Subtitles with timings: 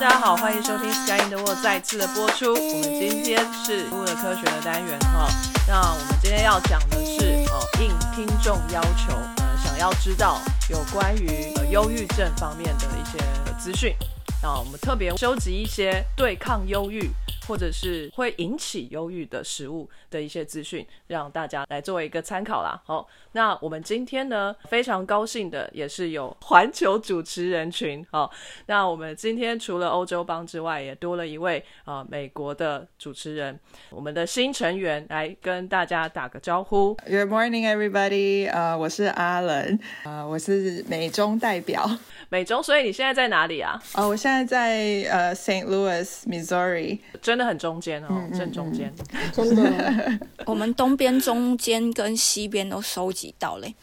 [0.00, 2.52] 大家好，欢迎收听《Sky in the World》再次的播出。
[2.54, 5.28] 我们今天是物的科学的单元哈。
[5.66, 10.40] 那我们今天要讲的是哦，应听众要求，呃，想要知道
[10.70, 13.18] 有关于呃忧郁症方面的一些
[13.58, 13.92] 资讯。
[14.40, 17.10] 那我们特别收集一些对抗忧郁。
[17.48, 22.78] 或者是会引起忧郁的食物的一些资讯，让大家来作为一个参考啦。
[22.84, 28.06] 好，那我们今天呢非常高兴的也是有环球主持人群。
[28.10, 28.30] 好，
[28.66, 36.94] 那我们今天除了欧洲帮之外，也多了一位啊美国的主持人，我们的新成员来跟大家打个招呼。
[37.06, 38.50] Good morning, everybody。
[38.50, 41.88] 呃，我是阿伦，呃，我是美中代表。
[42.30, 43.82] 美中，所以你现在在哪里啊？
[43.94, 48.92] 哦，我现在在呃 Saint Louis, Missouri，真的很中间哦，正中间，
[49.32, 50.18] 真的。
[50.44, 53.74] 我们东边、中间跟西边都收集到嘞。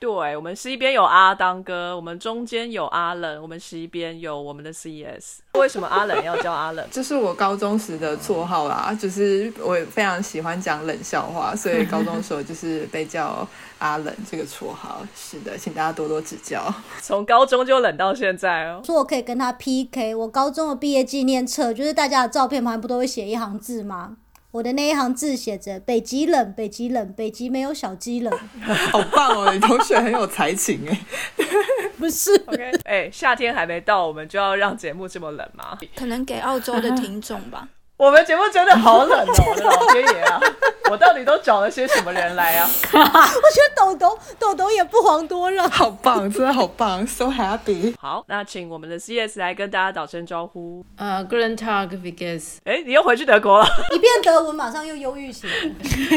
[0.00, 5.40] 对，我们西边有阿当哥，我们中间有阿冷，我们西边有我们的 CS。
[5.52, 6.84] 为什么阿冷要叫阿冷？
[6.90, 13.46] 这是我高中时的绰号啦，就是我非常喜欢讲冷笑话，所以高中的时候就是被叫
[13.78, 15.06] 阿冷这个绰号。
[15.14, 16.72] 是的，请大家多多指教。
[17.02, 18.80] 从高中就冷到现在哦。
[18.82, 24.16] 说我可以跟他 PK，我高中的毕业纪念册就是大家的照片旁边不都会写一行字吗？
[24.52, 28.36] 我的那一行字写着“北极冷，北极冷，北极没有小鸡冷”，
[28.90, 29.52] 好棒哦！
[29.52, 31.00] 你同学很有才情哎，
[31.98, 35.78] 不是？OK，哎，夏天还没到，我们就要让节目这么冷吗？
[35.94, 37.68] 可能给澳洲的听众吧。
[38.00, 40.40] 我们节目真的好冷哦，我的老天爷啊！
[40.90, 42.66] 我到底都找了些什么人来啊？
[42.94, 47.94] 我觉得豆豆豆豆也不遑多让，好棒，真的好棒，so happy。
[48.00, 50.82] 好，那请我们的 CS 来跟大家打声招呼。
[50.96, 52.56] 呃，Guten Tag，Vigas。
[52.64, 53.66] 哎，你又回去德国了？
[53.94, 55.52] 一变德文，马上又忧郁起来。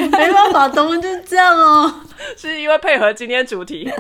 [0.07, 1.93] 没办法，德文就是这样哦。
[2.38, 3.91] 是因为配合今天主题。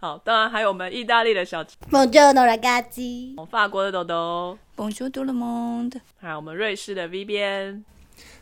[0.00, 1.76] 好，当然还有我们意大利的小鸡。
[1.88, 3.36] Bonjour, ragazzi。
[3.48, 4.58] 法国的豆豆。
[4.76, 5.94] Bonjour, tout le monde。
[6.20, 7.82] 还有我们瑞士的 V 边。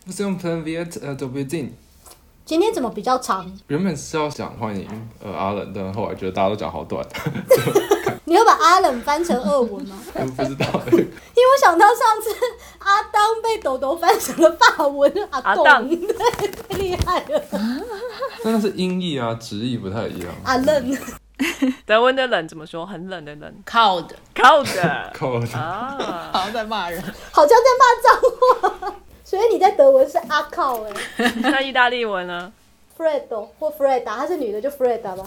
[0.05, 1.73] 我是用 Plan V 呃 W 进。
[2.45, 3.57] 今天怎么比较长？
[3.69, 4.85] 原本是要讲欢迎
[5.23, 7.07] 呃阿冷，但后来觉得大家都讲好短。
[8.27, 9.97] 你要把阿冷翻成俄文吗？
[10.13, 10.67] 我不知道。
[10.91, 12.31] 因为我想到上次
[12.79, 17.41] 阿当被豆豆翻成了法文阿当，对，太厉害了。
[18.43, 20.35] 真的是音译啊，直译不太一样。
[20.43, 20.99] 阿冷。
[21.85, 22.87] 德文的冷怎么说？
[22.87, 23.55] 很冷的冷。
[23.67, 26.31] Cold，cold，cold 啊！
[26.33, 27.03] 好像在骂人，
[27.33, 28.95] 好像在骂脏话。
[29.25, 30.93] 所以你在德文是阿靠哎。
[31.43, 32.53] 那意大利文呢
[32.97, 35.25] ？Fredo 或 Freda，她是女的就 Freda 吧。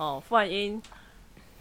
[0.00, 0.80] 哦，泛音，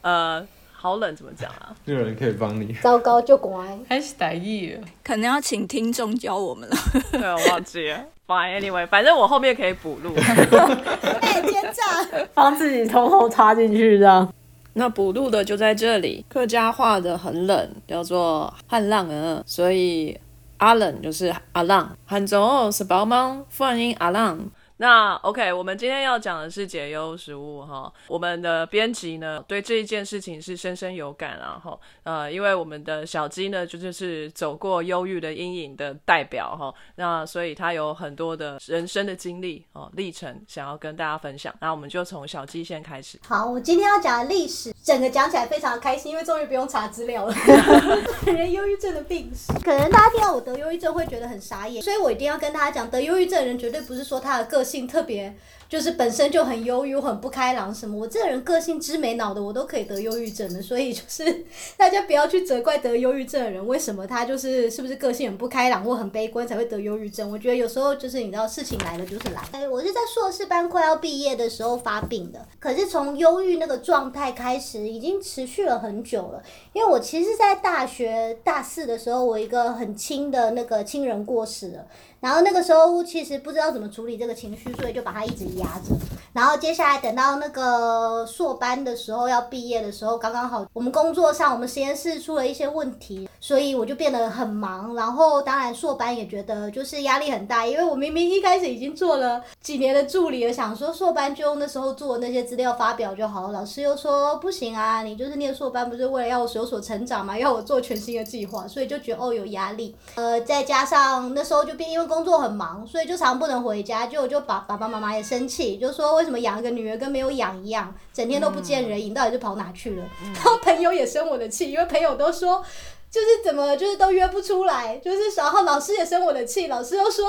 [0.02, 1.76] 呃，好冷，怎么讲啊？
[1.84, 2.72] 没有人可以帮你。
[2.82, 3.78] 糟糕，就乖。
[3.90, 6.76] 开始打意了，可能要请听众教我们了。
[7.12, 8.00] 对，我忘记了。
[8.26, 10.14] Fine，anyway，反正我后面可以补录。
[11.20, 12.28] 哎，奸诈！
[12.34, 14.34] 帮自己偷偷插进去这样。
[14.72, 16.24] 那补录的就在这里。
[16.30, 20.18] 客家话的很冷，叫做汉浪儿，所以
[20.60, 21.94] 阿冷就是阿浪。
[22.06, 24.40] 汉中是宝芒，发音阿浪。
[24.82, 27.92] 那 OK，我们今天要讲的是解忧食物哈。
[28.08, 31.78] 我们的编辑呢，对这一件事情是深深有感啊哈。
[32.04, 36.74] 呃，因为我们的小鸡呢，就就是走过忧郁的阴影的代表哈。
[36.96, 41.54] 那所以他有很多的人生的经历哦历程，想要跟大家分享。
[41.60, 43.20] 那我们就从小鸡先开始。
[43.28, 47.36] 好，我今天要讲的历史，整个讲起来非常的开心，因为终于不用查资料了。
[48.26, 54.69] 人忧郁症的病史，可能大家听到我得忧郁症会觉得很傻眼，所以我一定要跟大家讲，得忧郁症的人绝对不是说他的个性。
[54.70, 55.36] 性特别。
[55.70, 61.46] 就是本身就很忧郁、很不开朗什么，我这个人个性之没脑的，我都可以得忧郁症的，所以就是
[61.78, 67.32] 大家不要去责怪得忧郁症的人，为什么他就是是不是个性很不开朗或很悲观才会得忧郁症？
[67.32, 69.44] 我觉得有时候就是你知道事情来了就是来。
[69.52, 76.42] 哎，我是在硕士班快要毕业的时候发病的，可是从忧郁那个状态开始，已经持续了很久了。
[76.74, 81.86] 因为我其实，在大学大四的时候，我一个很亲的那个亲人过世了，
[82.22, 84.74] 然后那个时候其实不知道怎么处理这个情绪。
[84.80, 85.96] 所以就把它一直压着。
[86.34, 94.96] 然后接下来等到那个硕班的时候要毕业的时候，刚刚好我们工作上我们实验室出了一些问题，所以我就变得很忙。
[94.96, 103.60] 然后当然硕班也觉得就是压力很大，因为我明明一开始已经做了几年的助理了，想说硕班就用那时候做的那些资料发表就好了。
[103.60, 109.96] 老师又说不行啊，你就是念硕班不是为了要我有所成长嘛，要我做全新的计划，所以就觉得哦有压力。
[110.16, 120.06] 呃，再加上那时候就变因为工作很忙，所以就常不能回家，就就把爸爸妈妈也生气，就说为什么养一个女儿跟没有养一样，整天都不见人影，到底是跑哪去了？
[120.36, 122.64] 然后朋友也生我的气，因为朋友都说。
[123.12, 127.26] 就是怎么就是都约不出来，就是然后老师也生我的气，老师又说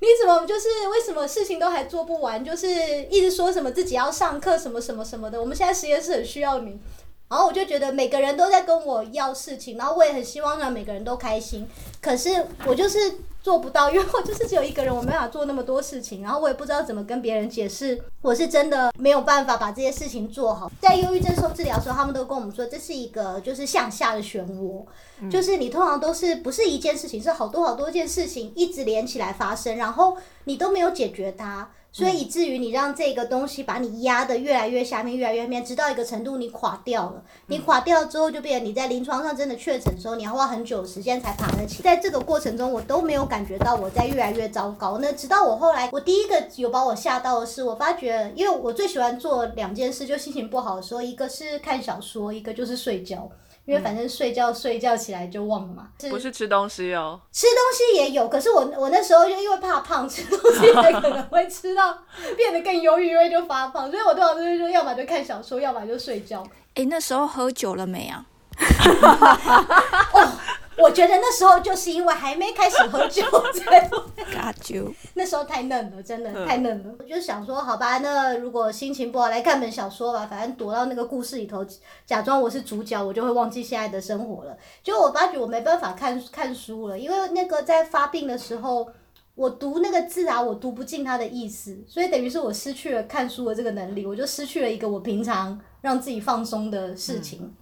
[0.00, 2.66] 你怎么就是为什么事情都还做不完，就是
[3.10, 6.78] 一直说什么自己要上课什么什么什么的，我们现在实验室很需要你。
[7.28, 11.68] 然后我就觉得每个人都在跟我要事情，然后我也很希望让每个人都开心，
[12.00, 12.98] 可是我就是
[13.42, 20.70] 做不到，因为我就是只有一个人，我没法做那么多事情，然后我也不知道怎么跟别人解释，我是真的没有办法把这些事情做好。
[20.80, 24.84] 在忧郁症受治疗的时候，他们都跟我们说，这是一个就是向下的漩涡，
[25.30, 31.68] 就是你通常都是不是一件事情，是好多好多件事情一直连起来发生，然后你都没有解决它。
[31.90, 37.22] 所以以至于你让这个东西把你压得越来越下面，越来越面，直到一个程度你垮掉了。
[37.46, 41.82] 你垮掉之后，就变成你在临床上真的确诊的时候，你要花很久时间才爬得起。
[41.82, 44.98] 在这个过程中，我都没有感觉到我在越来越糟糕。
[44.98, 53.28] 那直到我后来，我第一个有把我吓到的是，我发觉，因为我最喜欢做两件事，就心情不好的时候，一个是看小说，一个就是睡觉。
[53.68, 61.92] 因为反正睡觉睡觉起来就忘了嘛，不是吃东西哦，吃东西也有，可是我我那时候就因为怕胖，吃东西也可能会吃到
[62.34, 66.42] 变得更忧郁，因为就发胖，所以我通常就是说，要么就看小说，要么就睡觉。
[66.76, 68.24] 哎，那时候喝酒了没啊？
[70.12, 70.38] 哦，
[70.78, 73.22] 我觉得那时候就是因为还没开始喝酒，
[73.52, 74.92] 才喝酒。
[75.14, 76.94] 那时候太嫩了，真的太嫩了。
[76.98, 81.66] 我就想说，好吧，那如果心情不好，来看本小说吧，反正躲到那个故事里头，
[82.06, 84.56] 假装我是主角，我就会忘记现在的生活了。
[84.82, 88.88] 就我发觉我没办法看看书了，因为那个在发病的时候，
[89.34, 97.52] 我读那个字啊，我读不进它的意思，所以等于是我失去了看书的这个能力，我就失去了一个我平常让自己放松的事情。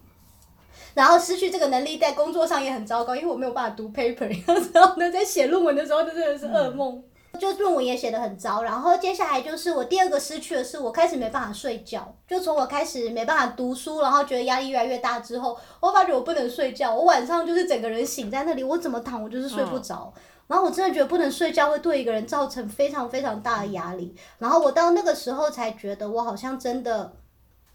[0.97, 4.27] 然后失去这个能力，在工作上也很糟糕，因为我没有办法读 paper，
[4.73, 7.03] 然后呢，在写论文的时候，真的是噩梦，
[7.39, 8.63] 就论文也写得很糟。
[8.63, 12.11] 然后接下来就是我第二个失去的是，我开始没办法睡觉。
[12.27, 20.11] 就从我开始没办法读书，然后觉得压力越来越大之后，我发觉我不能睡觉，我晚上就是整个人醒在那里，我怎么躺我就是睡不着。
[20.47, 24.15] 然后我真的觉得不能睡觉会对一个人造成非常非常大的压力。
[24.39, 27.13] 然后我到那个时候才觉得，我好像真的。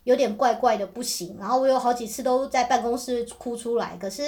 [0.04, 1.36] 有点怪怪的，不行。
[1.38, 4.22] 然后我有好几次都在办公室哭出来，可是。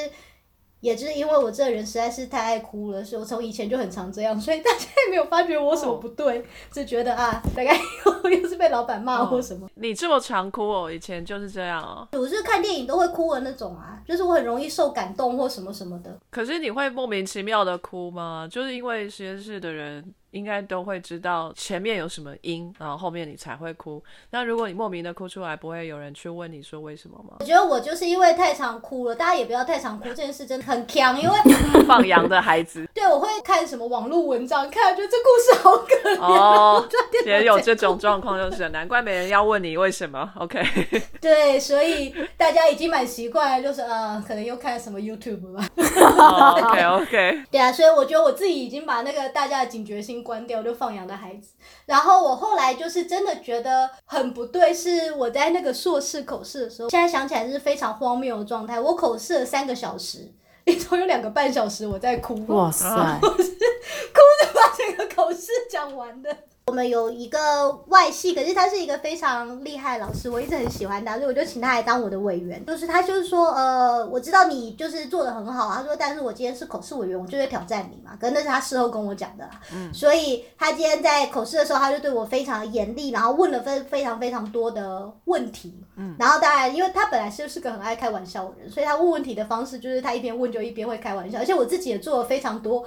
[0.81, 9.67] 也就是因为我这个人实在是太爱哭了，所以我从以前就很常这样，所以大家也没有发觉我什么不对，就觉得啊，大概又 又是被老板骂或什么。
[9.77, 12.07] 你这么常哭哦，以前就是这样哦。
[12.13, 16.15] 我是看电影都会哭的那种啊，就是我很容易受感动或什么什么的。
[16.29, 18.47] 可是你会莫名其妙的哭吗？
[18.51, 24.03] 就是因为实验室的人应该都会知道前面有什么因，然后后面你才会哭。
[24.31, 27.37] 那如果你莫名的哭出来，不会有人去问你说为什么吗？
[27.41, 30.85] 我觉得我就是因为太常哭了，大家也不要太常哭，这件事真的很。
[30.87, 31.35] 强，因为
[31.87, 32.89] 放羊的孩子。
[32.93, 36.89] 对，我会看什么网络文章，看觉得这故事好可怜哦。
[37.27, 40.31] 也有这种状况，就是难怪没人要问你为什么。
[40.39, 40.63] OK。
[41.21, 45.69] 对，所以大家已经蛮习惯，就是呃，可能又看什么 YouTube 吧。
[45.77, 47.43] OK OK。
[47.51, 51.51] 对啊，所以我觉得我自己已经把那个大家的警觉心关掉，就放羊的孩子。
[51.87, 58.81] 然后我后来就是真的觉得很不对，是我在那个硕士口试的时候，现在想起来是非常荒谬的状态。
[58.81, 60.33] 我口试了三个小时。
[60.65, 62.89] 里头有两个半小时，我在哭，哇塞，
[63.21, 66.35] 哭着把整个口试讲完的。
[66.67, 72.65] 我们有一个外系，可是他是一个非常厉害的老师，我一直很喜欢他，所以我就请他来当我的委员。
[72.65, 78.17] 就是他就是说，呃，我知道你就是做的很好，他说，但是我今天是口试委员，我就会挑战你嘛。
[78.19, 79.61] 可那是他事后跟我讲的啦。
[79.75, 79.93] 嗯。
[79.93, 85.79] 所以他今天在口试的时候，他就对我非常严厉，然后问了非非常非常多的问题。
[85.97, 86.17] 嗯。
[86.19, 92.87] 然后当然，因为他本来就是个很爱开玩笑的人，所以他问问题的方式就是他一边问就一边会开玩笑，而且我自己也做了非常多。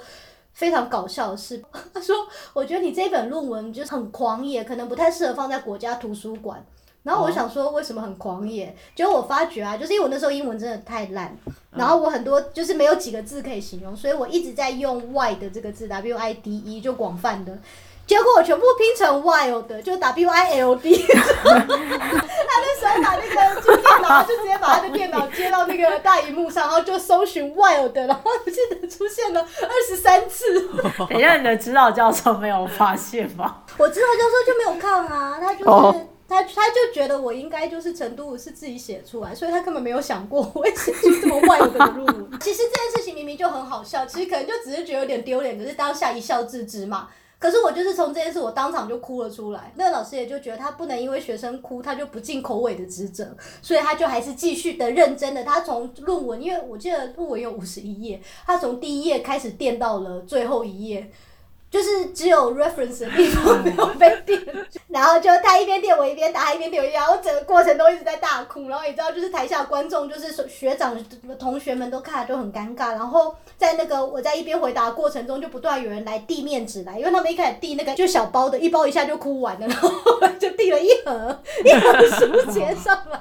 [0.58, 1.62] 非常搞笑的事，
[1.94, 2.16] 他说
[2.52, 6.60] ：“我觉得你这本论文就是很狂野，可能不太适合放在国家图书馆。”
[7.04, 8.74] 然后我想说，为什么很狂野？
[8.96, 11.32] 结果我发觉啊，就是因为我那时候英文真的太烂，
[11.70, 17.56] 然后我很多就是没有几个字可以形容，所以我一直在用 wide 这个字，W I D E 就广泛的。
[18.08, 20.96] 结果我全部拼成 wild，就 W I L D。
[20.96, 30.66] 他那时候把那个今天然后就直接把他的电脑接到那个大荧幕上，然后就搜寻 wild，然后我记得出现了二十三次。
[31.10, 33.62] 等一下，你的指导教授没有发现吗？
[33.76, 35.70] 我指导教授就没有看啊，他就是。
[35.70, 35.94] 哦
[36.30, 42.38] 他他就觉得我应该就是程度是自己写出来，所以他根本没有想过我会写出这么外的论文。
[42.38, 47.08] 其实这件事情明明就很好笑，其实可能就只是觉得有点丢脸，可是当下一笑置之嘛。
[47.38, 49.72] 可是我就是从这件事，我当场就哭了出来。
[49.76, 55.44] 那个老师也就觉得他不能因为学生哭，他就不尽口尾的职责，所以他就还是继续的认真的。
[55.44, 61.10] 他从论文，因为我记得论文有五十一页，他从第一页开始垫到了最后一页。
[61.70, 64.40] 就是只有 reference 的地方 没有被电，
[64.88, 68.68] 然后就他一边电我一边打，他一边电我一边打，我整个过程都一直在大哭。
[68.68, 70.98] 然后你知道，就是台下观众，就是学长
[71.38, 72.92] 同学们都看了就很尴尬。
[72.92, 79.90] 然后在那个我在一边回答的过程中，就不断有人来递面纸来，因为他们一开始递那个就小包的，一包一下就哭完了，然后
[80.38, 83.20] 就递了一盒一盒书签上来。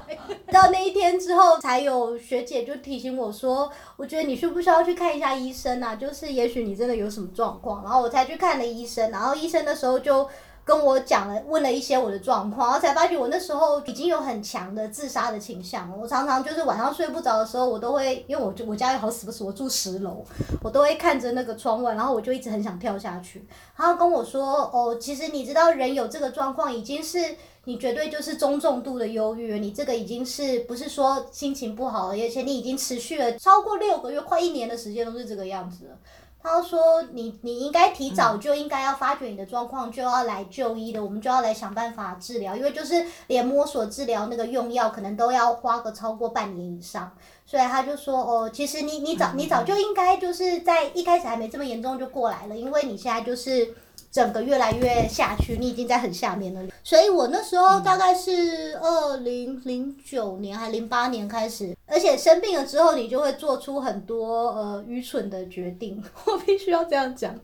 [0.54, 5.98] 到那一天之后，才有学姐就提醒我说，我觉得你需不需要去看一下医生啊？
[5.98, 8.37] 就是也许你真的有什么状况，然后我才去。
[8.38, 10.28] 看了医生，然后医生的时候就
[10.64, 15.98] 跟我讲了，问了一些我的状况，然后才发觉我那时候已经有很强的自杀的倾向。
[15.98, 20.24] 我常常就是晚上睡不着的时候，我都会因为我我家好死不死，我住十楼，
[20.62, 23.46] 我都会看着那个窗外，然后我就一直很想跳下去。
[23.76, 27.18] 他跟我说：“哦，其实你知道，人有这个状况，已经是
[27.64, 35.98] 你绝对就是中重度的忧郁，你这个已经是不是说心情不好了，而且你已经持续了超过六个月，快一年的时间都是这个样子了。”
[36.48, 47.12] 他说：“你你应该提早就应该要发觉你的状况，就要来就医的，我们就要来想办法治疗，因为就是连摸索治疗那个用药，可能都要花个超过半年以上。
[47.46, 53.76] 所以他就说：哦，其实你你早你早就应该就是在一开始还没这么严重就过来了，因为你现在就是。”
[54.12, 56.62] 整个越来越下去，你已经在很下面了。
[56.84, 66.04] 所以我那时候大概是二零零九年还零八年开始，而且生病了之后，你就会做出很多呃愚蠢的决定。
[66.26, 67.36] 我必须要这样讲。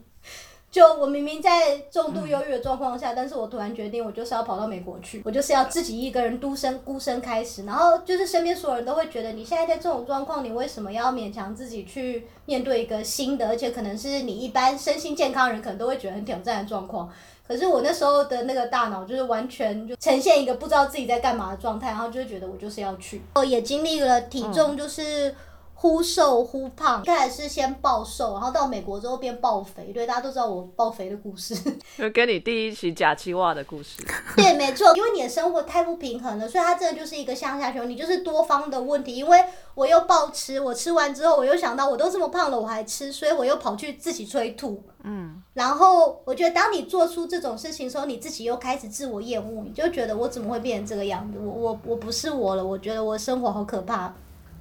[0.74, 7.64] 就我明明在重度忧郁的状况下，但是我突然决定，我就是要跑到美国去，我就是要自己一个人独身孤身开始。
[7.64, 17.08] 然后就是身边所有人都会觉得，你现在在这种状况，你为什么要勉强自己去面对一个新的，而且可能是你一般身心健康人可能都会觉得很挑战的状况。
[17.46, 23.22] 可是我那时候的那个大脑就是完全就呈现一个不知道自己在干嘛的状态，然后就会觉得我就是要去。
[23.36, 25.32] 我也经历了体重就是。
[25.84, 29.92] 忽瘦忽胖，一开始是先暴瘦，然后到美国之后变暴肥。
[29.92, 31.54] 对，大家都知道我暴肥的故事，
[31.98, 34.02] 就跟你第一期假期袜的故事。
[34.34, 37.84] 对，没错，因为你的生活太不平衡了，所以它真的就是一个向下球。
[37.84, 44.82] 你就是多方的问题，因为我又暴吃，我吃完之后我又想到我都这么胖了，我还吃，所以我又跑去自己催吐。
[45.02, 51.38] 嗯，然后我觉得当你做出这种事情的时候，你自己又开始自我厌恶，你就觉得我怎么会变成这个样子？
[51.38, 54.14] 我我我不是我了，我觉得我生活好可怕。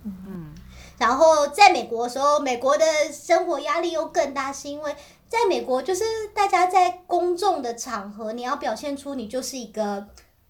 [0.03, 0.51] 嗯。
[0.97, 4.95] 然后在美国的时候，美国的生活压力又更大，是因为
[5.27, 10.05] 在美国就是大家在公众的场合，你要表现出你就是一个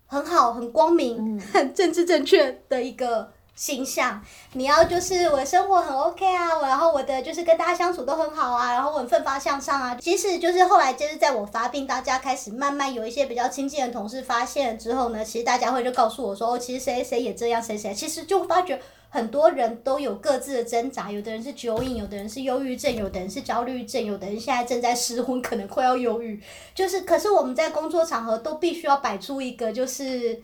[0.06, 4.22] 很好、很光明、很 政治正确的一个形象。
[4.52, 9.96] 你要就是我的生活很 OK 啊，我然后我的就是跟大家相处都很好啊，然后我很奋发向上啊。
[9.96, 18.80] 即使就是后来就是在我发病，大家开始慢慢有一些比较亲近的同事发现之后呢，其实大家会就告诉我说，哦，其实谁谁也这样，谁谁其实就发觉。
[19.14, 26.42] 很多人都有各自的挣扎，有的人是酒瘾，有的人是忧郁症，有的人是焦虑症，有的人现在正在失婚，可能快要忧郁。
[26.74, 30.42] 就是，可是我们在工作场合都必须要摆出一个就是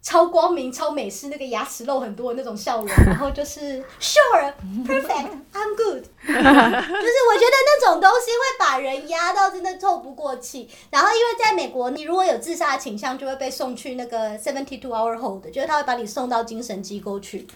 [0.00, 4.54] 超光明、超美式那个牙齿露很多的那种笑容，然后就是 sure
[4.86, 10.70] perfect I'm good， 就是我觉得那种东西会把人压到真的透不过气。
[10.90, 17.46] 然后因为在美国，你如果有自杀的倾向，就会被送去那个 seventy two hour hold，就是他会把你送到精神机构去。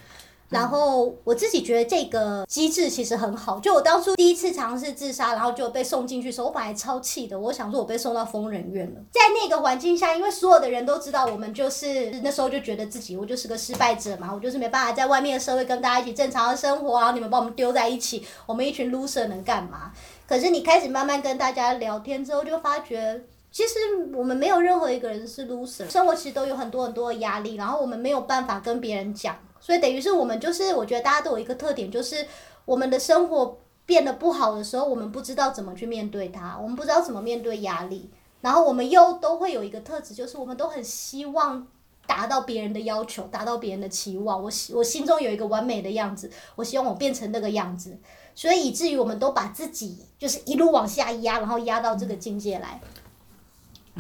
[0.51, 3.61] 然后我自己觉得这个机制其实很好。
[3.61, 7.39] 就我当初第一次尝试自杀，然后就被送进去的时候，我本来超气的。
[7.39, 9.01] 我想说，我被送到疯人院了。
[9.13, 16.99] 在那个环境下，因为所有的人都知道我们就是那时候就觉得自己我就是个失败者嘛，我就是没办法在外面的社会跟大家一起正常的生活。
[16.99, 19.93] 然后你们把我们丢在一起，我们一群 loser 能干嘛？
[20.27, 23.75] 可是你开始慢慢跟大家聊天之后，就发觉其实
[24.15, 29.37] 我们没有任何一个人是 loser，生活其实都有很多很多的压力，然后我们没有办法跟别人讲。
[29.61, 32.27] 所以等于是我们就是，我觉得大家都有一个特点，就是
[32.65, 41.67] 我们的生活变得不好的时候，我们不知道怎么去面对它，我们不知道怎么面对压力，然后我们又都会有一个特质，就是我们都很希望
[42.07, 44.43] 达到别人的要求，达到别人的期望。
[44.43, 47.99] 我我心中有一个完美的样子，我希望我变成那个样子，
[48.35, 52.81] 所以以至于我们都把自己就是一路往下压，然后压到这个境界来。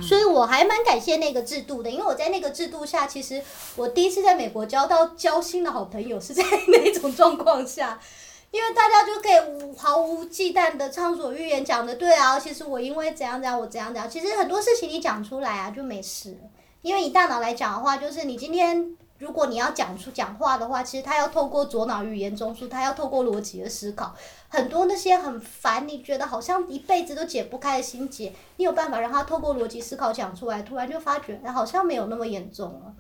[0.01, 3.43] 所以我还蛮感谢那个制度的，因为我在那个制度下，其实
[3.77, 7.99] 我第一次在美国交到交心的好朋友是在那种状况下，
[8.53, 16.37] 因为大家就可以无毫无忌惮的畅所欲言，讲的对啊，其实我因为怎样怎样，我怎样怎样，其实很多事情你讲出来啊就没事，
[16.83, 18.97] 因为以大脑来讲的话，就是你今天。
[19.21, 24.15] 如果你要讲出讲话的话，其实他要透过左脑语言中枢，他要透过逻辑的思考，
[24.49, 32.95] 很多那些很烦，你觉得好像一辈子都解不开的心结，你有办法让他透过逻辑思考讲出来，突然就发觉，好像没有那么严重了。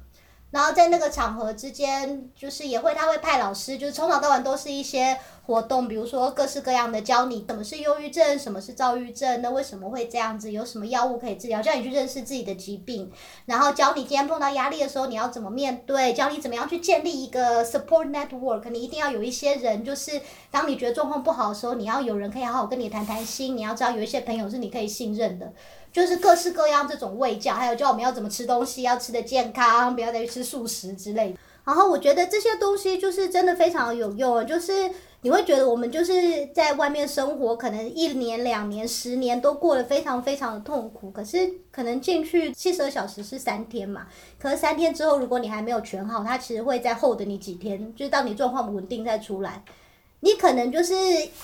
[0.50, 5.18] 然后在那个场合之间，就是也会他会派老师，就是从早到晚都是一些。
[5.46, 10.52] 活动，比如说各式各样的教你什么是忧郁症，什么是躁郁症，那为什么会这样子？
[10.52, 11.60] 有什么药物可以治疗？
[11.60, 13.10] 叫你去认识自己的疾病，
[13.46, 18.68] 然后教你今天碰到压力的时候你要怎么面对，教你怎么样去建立一个 support network。
[18.70, 20.20] 你一定要有一些人，就是
[20.52, 23.56] 当你觉得状况不好的时候，你要有人可以好好跟你谈谈心。
[23.56, 25.52] 你要知道有一些朋友是你可以信任的，
[25.92, 31.38] 就是各式各样这种喂教，还有教我们要怎么吃东西，要吃的健康，不要再去吃素食之类的。
[31.64, 34.90] 然后我觉得这些东西就是真的非常有用，就是。
[35.22, 41.10] 你会觉得我们就是在外面生活，可能一年、两年、十年都过得非常非常的痛苦。
[41.10, 44.06] 可是可能进去七十二小时是三天嘛，
[44.38, 49.62] 可是三天之后，如果你还没有全好，它其实会再后的你几天，就是当你状况稳定再出来，
[50.20, 50.94] 你可能就是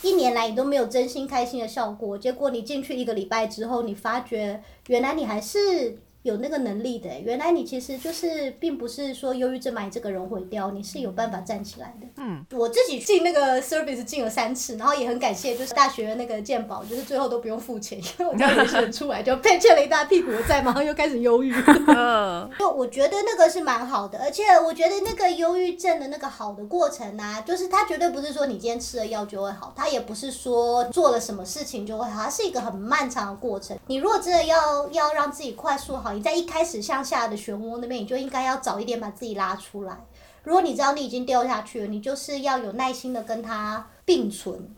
[0.03, 2.17] 一年来你都没有真心开心的效果。
[2.17, 5.99] 结果你进去一个礼拜之后，你发觉原来你还是。
[6.27, 12.07] 有那个能力的，原来你其实就是并不是说忧郁症把你这个人毁掉，你是有办法站起来的。
[12.17, 21.55] 嗯，我自己进那个 service 进了三次，然后也很感谢，就是大学那个健保，就是最后都不用付钱，因为我 家有些人出来就被欠了一大屁股的债，马上又开始忧郁。
[21.87, 33.79] 嗯， 就我觉得那个是蛮好的，而且我觉得那个忧郁症的那个好的过程啊，就是它绝对不是说你今天吃了药就会好，它也不是说做了什么事情就会好，它是一个很漫长的过程。
[33.87, 36.16] 你如果真的要要让自己快速好。
[36.17, 39.95] 你在一开始向下的漩涡那边，你就应该要早一点把自己拉出来。
[40.43, 44.75] 如果你知道你已经掉下去了，你就是要有耐心的跟他并存，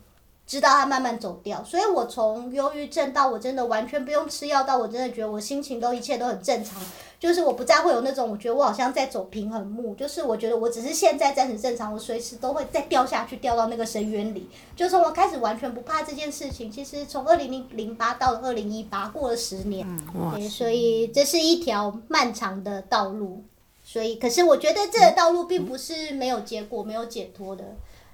[0.49, 1.63] 直到它慢慢走掉。
[1.63, 6.81] 所以我从忧郁症到我真的完全不用吃药，到我真的觉得我心情都一切都很正常。
[7.19, 14.49] 就是我不再会有那种，我觉得我好像在走平衡木，就是我觉得我只是现在暂时正常，我随时都会再掉下去，掉到那个深渊里。
[14.75, 19.85] 就从我开始完全不怕这件事情，其实从二零零零八到了二零一八，过了十年，
[20.33, 23.43] 对，所以这是一条漫长的道路。
[23.83, 27.63] 所以，可是我觉得这个道路并不是没有结果、没有解脱的。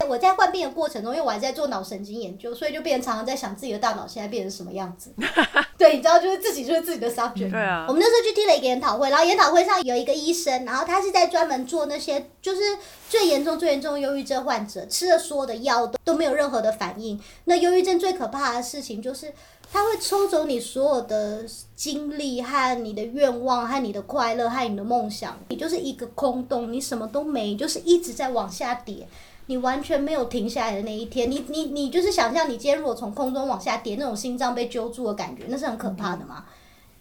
[0.07, 5.11] 我在患病的过程中，因为我还在做脑神经研究，所以就变成常常在想自己的大脑现在变成什么样子。
[5.77, 7.51] 对，你知道，就是自己就是自己的 subject。
[7.51, 7.85] 对啊。
[7.87, 12.61] 我们那时候去听了一个研讨会，然后研讨会上有一个医生，然后他是在专门做那些就是
[13.09, 17.19] 最严重、最严重的忧郁症患者，吃了所有的药都都没有任何的反应。
[17.43, 19.33] 那忧郁症最可怕的事情就是，
[19.71, 21.43] 他会抽走你所有的
[21.75, 29.05] 精力和你的愿望和你的快乐和你的梦想，你就是一个空洞，你什么都没，就是一直在往下跌。
[29.47, 36.45] 你完全没有停下来的那一天，你你你就是想象你今天如果从空中往下跌，那种心脏被揪住的感觉，那是很可怕的嘛。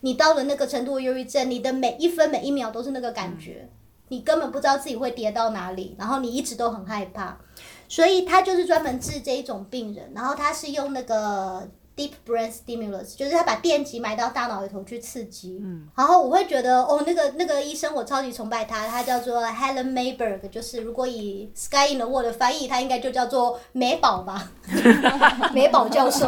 [0.01, 3.69] 你到了那个程度的忧郁症，你的每一分每一秒都是那个感觉，
[4.09, 7.39] 你根本不知道自己会跌到哪里，然后你一直都很害怕，
[7.89, 11.69] 所以他就是专门治这一种病人，然后他是用那个。
[11.97, 15.63] Deep brain stimulus 就是他把电极埋到大脑里头去刺激，
[15.95, 24.51] 然后我会觉得哦，那个那个医生我超级崇拜他，他叫做 Helen Mayberg，就是如果以 Sky in the World 的翻译，他应该就叫做美宝吧，
[25.55, 26.27] 美宝教授。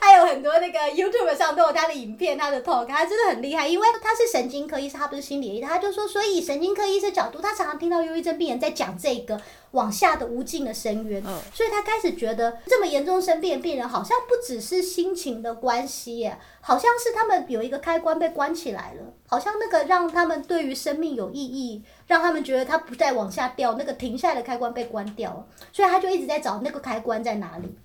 [0.00, 9.40] 还有很多那个 YouTube 上都有他的影片，他的 talk，他真的很厉害，因为他是神经科医生，他不是心理医生，他就说，所以神经科医生角度，他常常听到忧郁症病人在讲这个。
[9.74, 27.76] 往下的无尽的深渊，所以他开始觉得这么严重生病的病人好像不只是心情的关系耶，好像是他们有一个开关被关起来了，好像那个让他们对于生命有意义，让他们觉得他不再往下掉，那个停下来的开关被关掉了，所以他就一直在找那个开关在哪里。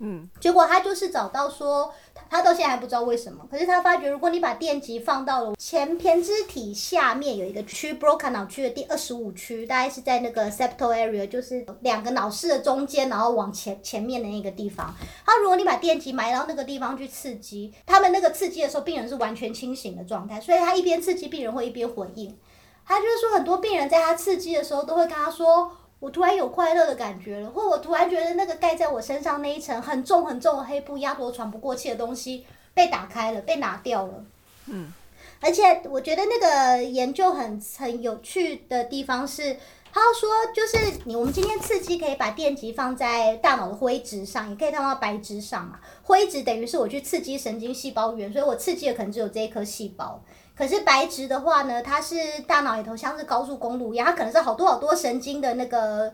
[0.00, 1.92] 嗯，结果他就是找到说，
[2.30, 14.94] 他到现在还不知道为什么，可是他发觉，如果你把电极放到了前胼肢体下面有一个区，Broca 脑区的第二十五区，大概是在那个 septal area，就是两个脑室的中间，然后往前前面的那个地方。
[15.26, 22.38] 他如果你把电极埋到那个地方去刺激，他们那个刺激的时候，病人是完全清醒的状态，所以他一边刺激，病人会一边回应。
[22.86, 25.72] 他就是说，很多病人在他刺激的时候，都会跟他说。
[26.00, 34.24] 我突然有快乐的感觉了，或我突然觉得那个盖在我身上那一层很重很重的黑布，压得我喘不过气的东西被打开了，被拿掉了。
[34.66, 34.92] 嗯，
[35.40, 39.56] 而且我觉得那个研究很很有趣的地方是，
[39.92, 45.80] 他说，就是你，我们今天刺激可以把电极放在大脑的灰质上，也可以放到白质上嘛。
[46.04, 50.22] 灰质等于是我去刺激神经细胞源，所以我刺激的可能只有这一颗细胞。
[50.58, 52.16] 可是白质的话呢，它是
[52.48, 56.12] 大脑里头像是高速公路一样，它可能是好多好多神经的那个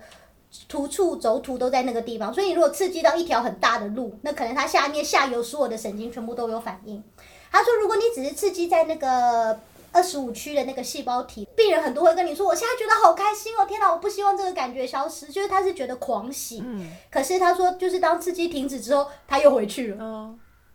[0.69, 2.33] 突触轴突都在那个地方。
[2.33, 7.03] 所以你如果刺激到一条很大的路，那可能它下面下游所有的神经全部都有反应。
[7.51, 9.59] 他说，如果你只是刺激在那个。
[9.97, 16.61] 二十五区的那个细胞体，病人很多会跟你说，我现在觉得好开心哦，天哪，我不希望这个感觉消失，就是他是觉得狂喜。
[16.67, 16.91] 嗯。
[17.09, 20.05] 可是他说，就是当刺激停止之后，他又回去了。
[20.05, 20.35] 哦。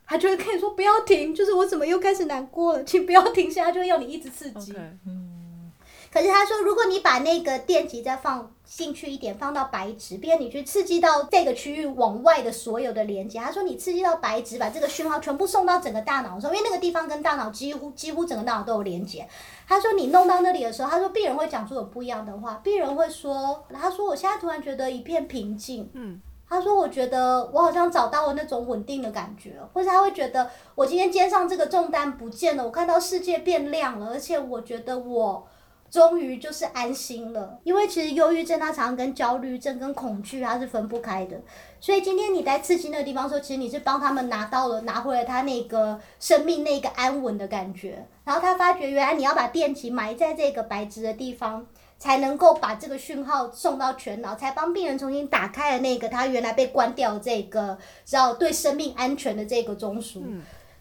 [0.10, 4.74] 他就会跟你说不要停，就是我怎么又开始难过了，请不要停下，他就会要你一直刺激。
[5.06, 5.72] 嗯。
[6.12, 19.28] 可是他说，如果你把那个电极再放进去一点，放到白纸边你去刺激到这个区域往外的所有的连接，他说你刺激到白纸，把这个讯号全部送到整个大脑上，因为那个地方跟大脑几乎几乎整个大脑都有连接。
[19.68, 25.88] 他说你弄到那里的时候，他说病人会讲出有不一样的话，病人会说，他说我现在突然觉得一片平静。
[25.94, 26.20] 嗯。
[26.50, 35.48] 他说我觉得我好像找到了那种稳定的感觉，或者他会觉得我今天肩上这个重担不见了，我看到世界变亮了，而且我觉得我。
[35.92, 41.36] 终于就是安心了，因为其实忧郁症它常常跟焦虑症、跟恐惧它是分不开的。
[41.80, 48.06] 所以今天你在刺激那个地方说，其实你是帮他们拿到了、拿回了他那个生命那个安稳的感觉。
[48.24, 51.66] 然后他发觉原来你要把电极埋在这个白质的地方，
[52.00, 60.22] 才能够把这个讯号送到全脑，才帮病人重新打开了那个他原来被关掉这个，知道对生命安全的这个中枢。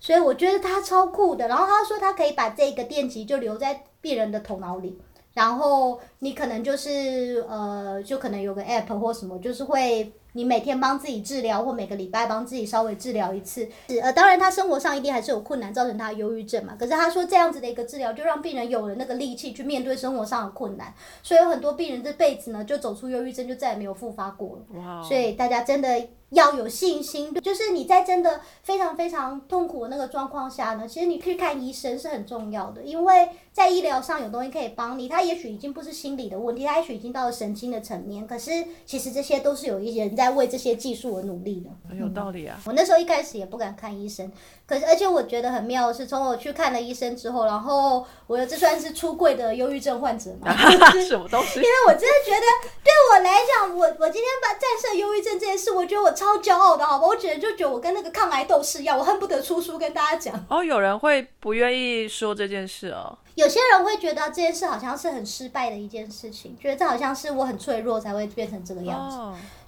[0.00, 1.48] 所以我觉得他超酷的。
[1.48, 3.82] 然后他说他可以把这个电极就留在。
[4.00, 4.96] 病人的头脑里，
[5.34, 13.68] 然后你可能就是呃，就可能有个 app 或什么，就是会你每天帮自己治疗，或每个礼拜帮自己稍微治疗一次。
[14.02, 16.74] 呃，当然他生活上一定还是有困难，造成他忧郁症嘛。
[16.78, 20.92] 可是他说这样子的一个治疗，就让病人有了那个力气去面对生活上的困难。
[21.22, 24.80] 所以有很多病人这辈子呢，就走出忧郁症，就再也没有复发过了。
[24.80, 25.02] 哇！
[25.02, 26.08] 所以大家真的。
[26.30, 35.08] 要有信心，就是你在真的非常非常痛苦的那个状况下呢，其实你去看医生是很重要的，因为在医疗上有东西可以帮你。
[35.08, 38.24] 他也许已经不是心理的问题，他也许已经到了神经的层面。
[38.24, 38.50] 可是
[38.86, 42.60] 其实这些都是有一些人在为这些技术而努力的，很有道理啊。
[42.64, 44.30] 我那时候一开始也不敢看医生，
[44.68, 50.54] 可是而且我觉得很妙的是，从我去看了医生之后，然后我这算是出柜的忧郁症患者嘛？
[51.08, 51.60] 什么东西？
[51.60, 52.46] 因为我真的觉得
[52.84, 56.12] 对我来讲，我我今天把战胜忧郁症这件事，我觉得我。
[56.18, 57.06] 超骄傲的，好吧？
[57.06, 60.34] 我觉得就觉得我跟那个抗癌斗士一样，我恨不得出书跟大家讲。
[60.50, 63.16] 哦，有人会不愿意说这件事哦。
[63.36, 69.16] 有些人会觉得这件事好像是很失败的一件事情，觉得这好像是我很脆弱才会变成这个样子。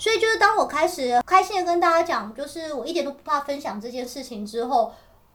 [0.01, 4.91] 所以就是当我开始开心的跟大家讲，就是我一点都不怕分享这件事情之后。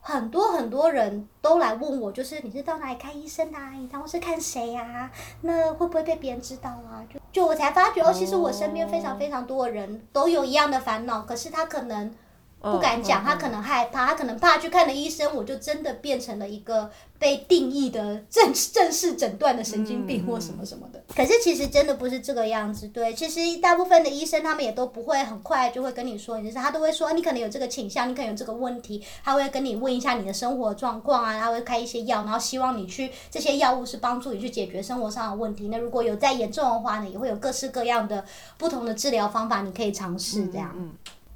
[0.08, 3.72] 很多很多人都来问我，就是你是到哪里看医生啊？
[3.72, 5.10] 你当时看谁呀？
[5.42, 7.02] 那会不会被别人知道啊？
[7.12, 12.14] 就就我才发觉，哦，其实我身边非常非常多的人都有一样的烦恼，可是他可能。
[12.62, 16.90] 不敢讲，他可能害怕，他可能怕去看了医生，我就真的变成了一个
[17.20, 21.04] 被定义的正正式诊断的神经病或什么什么的。
[21.16, 35.68] 可是其实真的不是这个样子，对，其实大部分的医生他们也都不会很快就会跟你说，你是他都会说你可能有这个倾向，你可能有这个问题，他会跟你问一下你的生活状况啊，他会开一些药，然后希望你去这些药物是帮助你去解决生活上的问题。
[35.68, 38.26] 那如果有再严重的话呢，也会有各式各样的
[38.58, 40.76] 不同的治疗方法，你可以尝试这样。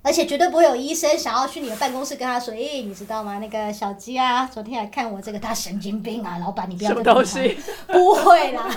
[0.01, 3.39] 而且绝对不会有医生想要去你的办公室跟他说：“诶，你知道吗？
[3.39, 6.37] 那个小鸡啊，昨天来看我这个，他神经病啊！
[6.37, 7.13] 老板，你不要跟他。”
[7.87, 8.69] 不会啦，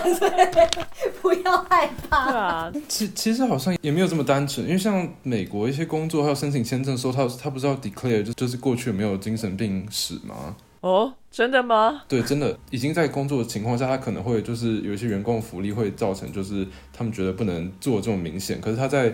[1.21, 2.27] 不要害怕。
[2.29, 10.55] 对啊，其其实好像也没有这么单纯，因为像美国一些工作，要申请签证的时候，他他不是要 declare 就就是过去有没有精神病史吗？
[10.81, 12.03] 哦，真的吗？
[12.09, 19.13] 对，真的已经在工作的情况下，他可能会就是有一些员工福利会造成，就是他们觉得不能做这么明显，可是他在。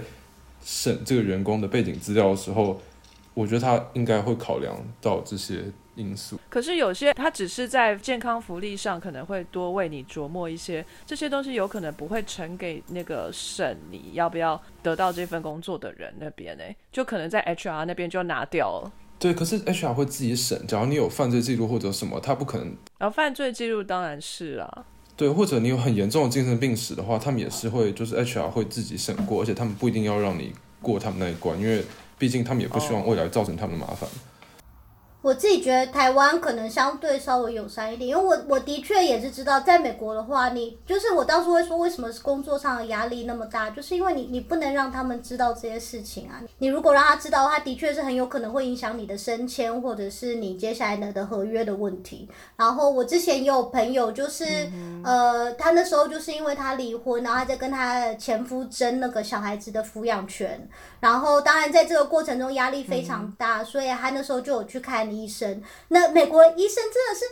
[0.63, 2.79] 审这个员工的背景资料的时候，
[3.33, 5.63] 我觉得他应该会考量到这些
[5.95, 6.39] 因素。
[6.49, 18.91] 可是有些他只是在健康福利上可能会多为你琢磨一些，这些东西有可能不会呈给那个审你要不要得到这份工作的人那边呢，就可能在 HR 那边就拿掉了。
[19.17, 22.67] 对，可是 HR 会自己审，假如你有犯罪记录或者什么，他不可能。
[22.97, 24.85] 然后犯罪记录当然是啊。
[25.19, 31.83] 对，或者你有很严重的精神病史的话，他们也是会，就是 HR 会自己审过，而且他们不一定要让你过他们那一关，因为
[32.17, 34.09] 毕竟他们也不希望未来造成他们的麻烦。
[35.21, 46.41] 我自己觉得台湾可能相对稍微友善一点，因为我我的确也是知道，在美国的话，你就是我当初会说为什么是工作上的压力那么大，就是因为你你不能让他们知道这些事情啊。
[46.59, 52.29] 你如果让他知道，他的确是很有可能会影响你的升迁，或者是你接下来的的合约的问题。
[52.55, 54.45] 然后我之前也有朋友，就是、
[55.03, 60.69] 呃，他那时候就是因为他离婚，然后他在跟他的前夫争那个小孩子的抚养权，
[61.01, 65.61] 然后当然在这个过程中压力非常大，所以他那时候就有去看医生。
[65.89, 67.25] 那美国医生真的是，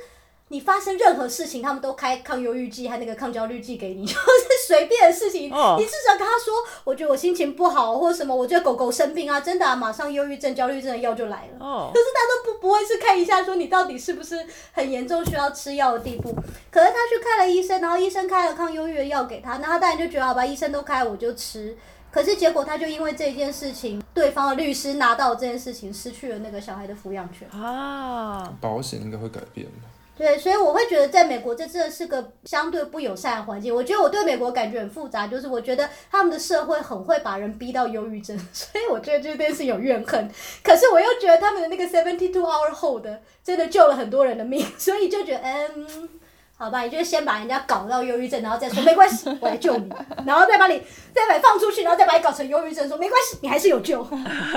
[0.50, 6.54] 你发生任何事情，他们都开抗忧郁剂和那个抗焦虑剂给你，就是随便的事情，哦你至少跟他说，
[6.86, 11.66] 我觉得我心情不好，或者什么，我觉得狗狗生病啊，真的啊，马上忧郁症、焦虑症的药就来了。
[11.66, 16.34] 哦可，是他都不不会是看一下说你到底是不是很严重需要吃药的地步。
[16.72, 21.76] 可是他去看了医生，然后医生开了抗忧郁的药给他，那他当然就觉得好吧，医生都开我就吃。
[22.10, 27.48] 可是结果他就因为这件事情，对方的律师拿到这件事情，失去了那个小孩的抚养权。
[27.50, 29.84] 啊，保险应该会改变吧。
[30.18, 33.74] 对，所以我会觉得在美国这真的是个相对不友善的环境。
[33.74, 40.28] 我觉得我对美国感觉很复杂，就是我觉得他们的社会很会把人逼到忧郁症， 所以我觉得这件事有怨恨。
[40.64, 43.06] 可是我又觉得他们的那个 seventy two hour hold
[43.44, 46.10] 真的救了很多人的命，所以就觉得嗯。
[46.60, 49.88] 好吧，你就先把人家搞到忧郁症，然后再说没关系， 我来救你，
[50.26, 50.82] 然后再把你
[51.14, 54.02] 再把你放出去，然后再把你搞成忧郁症，说没关系，你还是有救。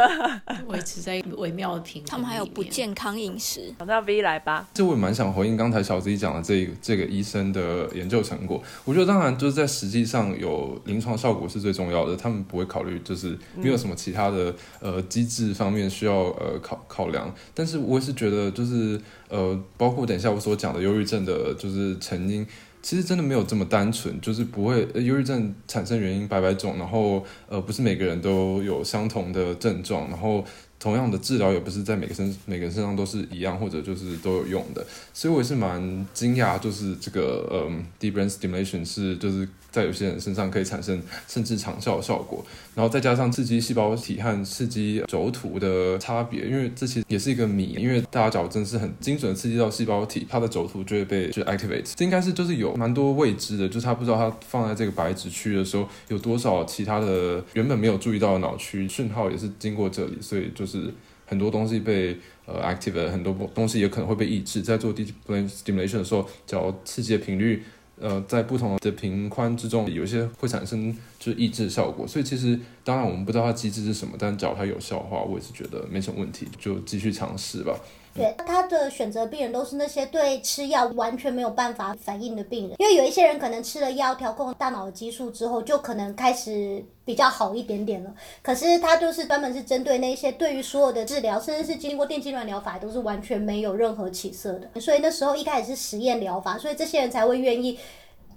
[0.66, 2.08] 维持在一个微妙的平衡。
[2.08, 2.64] 他们还有不。
[2.70, 4.66] 健康饮食，好那 V 来吧。
[4.72, 8.62] 这我也蛮想回应刚才小 Z 讲的这个这个医生的研究成果。
[8.84, 17.34] 我觉得当然就是在实际上有临床效果是最重要的，他们不会考虑就是没有什么其他的呃机制方面需要呃考考量。
[17.52, 22.46] 但是我也是觉得就是呃，包括等一下我所讲的忧郁症的，就是成因。
[22.82, 30.42] 其实真的没有这么单纯，就是不会忧郁症产生原因百百种，然后呃不是每个人都有相同的症状，然后
[30.78, 60.92] 同样的治疗也不是在每个身每个人身上都是一样，或者就是都有用的，所以我也是蛮惊讶，就是这个嗯 deep brain stimulation 是就是在有些人身上可以产生甚至长效的效果，然后再加上刺激细胞体和刺激轴突的差别，因为这其实也是一个谜，因为大家假如真的是很精准刺激到细胞体，它的轴突就会被就 activate，这应该是就是有蛮多未知的，就是他不知道它放在这个白质区的时候有多少其他的原本没有注意到的脑区讯号也是经过这里，所以就是
[61.26, 67.62] 很多东西被呃 activate，很多东西也可能会被抑制，在做 deep brain stimulation 的时候，只要刺激的频率。
[68.00, 77.78] 呃，在不同的频宽之中，有些会产生就是抑制效果，所以其实当然我们不知道它机制是什么，但只要它有效的话，我也是觉得没什么问题，就继续尝试吧。
[78.20, 88.14] 对，他的选择病人都是那些对吃药完全没有办法反应的病人，因为有一些人可能吃了药调控大脑的激素之后，就可能开始比较好一点点了。
[88.42, 94.80] 可是他就是专门是针对那些对于所有的治疗，甚至是经过电痉挛疗法都是完全没有任何起色的。
[94.80, 97.78] 所以那时候一开始是实验疗法，所以这些人才会愿意。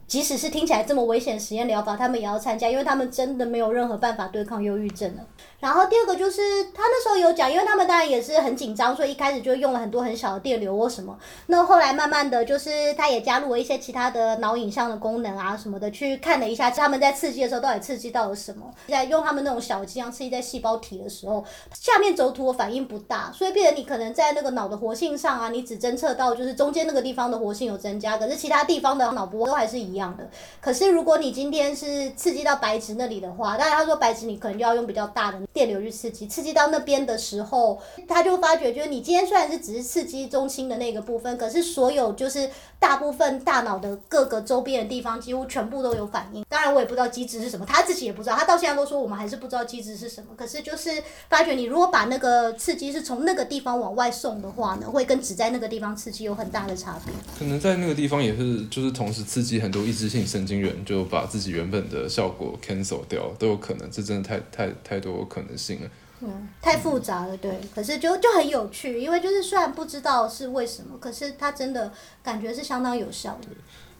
[0.06, 5.26] 即使是听起来这么危险的实验疗法，他们也要参加，因为他们真的没有任何办法对抗忧郁症了。
[5.63, 6.41] 然后第二个就是
[6.73, 11.17] 他那时候有讲，因为他们当然也是很紧张，所以一开始就用了很多很小的电流或什么。
[11.47, 18.69] 那后来慢慢的就是他也加入了一些其他的脑影像的功能啊什么的，去看了一下他们在刺激的时候到底刺激到了什么。
[18.89, 21.41] 在用他们那种小剂量刺激在细胞体的时候，
[21.73, 30.30] 下面轴突的反应不大，所以变得你可能在那个脑的活性上啊，你只侦测到就是中间那个地方的活性有增加，可是其他地方的脑波都还是一样的。
[30.60, 46.44] 可是如果你今天是刺激到白质那里的话，当然他说白质你可能就要用比较大的电流去刺激，刺激到那边的时候，他就发觉就是你今天虽然是只是刺激中心的那个部分，可是所有就是大部分大脑的各个周边的地方几乎全部都有反应。
[46.50, 50.28] 当然我也不知道机制是什么，他自己也不知道，他到现在都说我们还是不知道机制是什么。
[50.36, 50.89] 可是就是
[51.30, 57.13] 发觉你如果把那个刺激是从那个地方往外送的话呢，会跟只在那个地方刺激有很大的差别。
[57.38, 63.84] 可能在那个地方也是，就是同时刺激很多抑制性神经元，就把自己原本的效果 cancel 掉，都有可能。
[63.92, 65.89] 这真的太太太多可能性了。
[66.21, 67.60] 嗯，太复杂了，对。
[67.75, 71.91] 可是就就很有趣，因为就是虽然不知道是为什么，可是它真的
[72.23, 73.47] 感觉是相当有效的。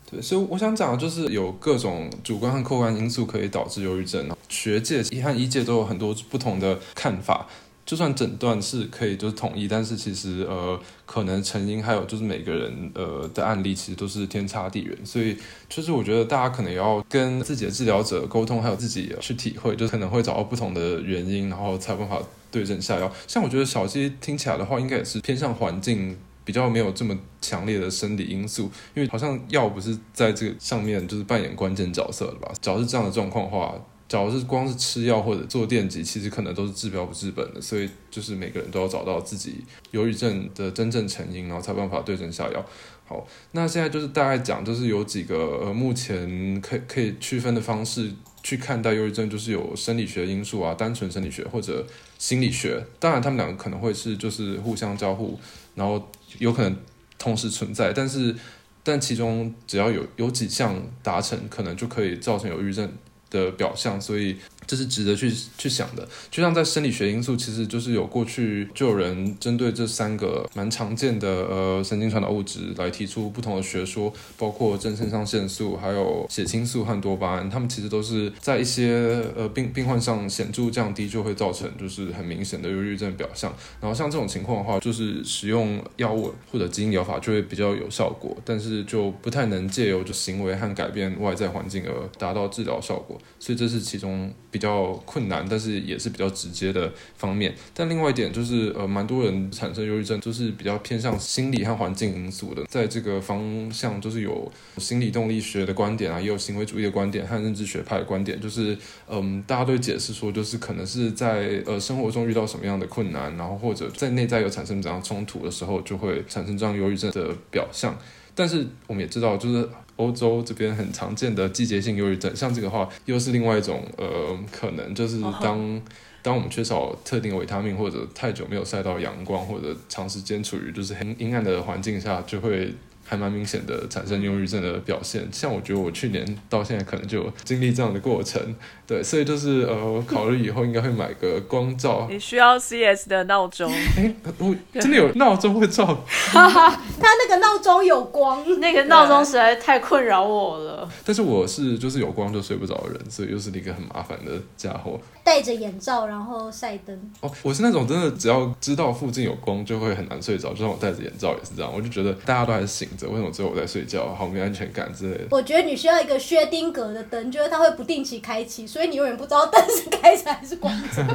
[0.10, 7.48] 对，所以我想讲的就是有各种主观和客观因素可以导致忧郁症，学界和医界都有很多不同的看法。
[7.86, 22.20] 就算诊断是可以就是统一，但是其实呃可能成因还有就是每个人呃的案例其实都是天差地远，所以就是我觉得大家可能也要跟自己的治疗者沟通，还有自己去体会，就可能会找到不同的原因，然后才有办法
[22.50, 23.12] 对症下药。
[23.28, 26.18] 像我觉得小鸡听起来的话，应该也是偏向环境。
[26.46, 32.52] 比较没有这么强烈的生理因素，因为好像药不是在这个上面就是扮演关键角色的吧？
[32.62, 33.74] 只要是这样的状况的话，
[34.14, 39.56] 假如是光是吃药或者做电击，其实可能都是治标不治本的，所以就是每个人都要找到自己
[39.90, 42.64] 忧郁症的真正成因，然后才办法对症下药。
[43.08, 48.12] 好，那现在就是大概讲，就是有几个呃，目前可可以区分的方式
[48.44, 51.84] 去看待忧郁症，就是有生理学因素啊，单纯生理学或者
[52.20, 52.86] 心理学。
[53.00, 55.40] 当然，他们两个可能会是就是互相交互，
[55.74, 56.78] 然后有可能
[57.18, 58.36] 同时存在，但是
[58.84, 62.88] 但其中只要有有几项达成，可能就可以造成忧郁症
[63.34, 64.38] 的表象，所以。
[64.66, 83.54] 这是值得去去想的，就像在生理学因素，其实就是有过去就有人针对这三个蛮常见的呃神经传导物质来提出不同的学说，包括正肾上腺素、还有血清素和多巴胺，他们其实都是在一些呃病病患上显著降低，就会造成就是很明显的忧郁症表象。
[83.82, 94.32] 然后像这种情况的话，就是使用药物或者基因疗法就会比较有效果，但是就不太能借由就行为和改变外在环境而达到治疗效果，所以这是其中。
[94.54, 97.56] 比较困难，但是也是比较直接的方面。
[97.74, 102.64] 但另外一点就是，呃，蛮多人产生忧郁症，就是比较偏向心理和环境因素的。
[102.70, 108.40] 在这个方向，就是有心理动力学的观点啊，也有行为主义的观点和认知学派的观点。
[108.40, 108.78] 就是，
[109.10, 117.98] 嗯，大家都解释说，就是可能是在呃生活中遇到什么样的困难，然后或者在内在有产生怎样冲突的时候，就会产生这样忧郁症的表象。
[118.36, 125.82] 但是我们也知道，就是欧洲这边很常见的季节性忧郁症，像这个话，又是另外一种呃可能，就是当
[126.22, 132.74] 当我们缺少特定维他命，或者太久没有晒到阳光，或者长时间处于就是很阴暗的环境下，就会。
[133.06, 138.42] 还蛮明显的产生忧郁症的表现，像我觉得我去年到现在可能就经历这样的过程，
[138.88, 142.08] 对，所以就是呃，我考虑以后应该会买个光照。
[142.10, 143.72] 你需要 CS 的闹钟？
[143.98, 145.86] 哎，我真的有闹钟会照？
[145.86, 150.90] 哈 哈他那个闹钟有光，那个闹钟实在太困扰我了。
[151.06, 155.00] 但是我是就是有光就睡不着的人，所以又是一个很麻烦的家伙。
[155.24, 156.98] 戴着眼罩然后晒灯。
[157.22, 161.72] 哦，我是那种真的只要知道附近有光就会很难睡着，就算我戴着眼罩也是这样。
[161.74, 162.88] 我就觉得大家都还是醒。
[163.02, 164.14] 为什么只有我在睡觉？
[164.14, 165.26] 好没安全感之类的。
[165.32, 171.06] 我觉得你需要一个薛丁格的灯，就是它会不定期开启，所以你永远不知道灯是开着还是关着。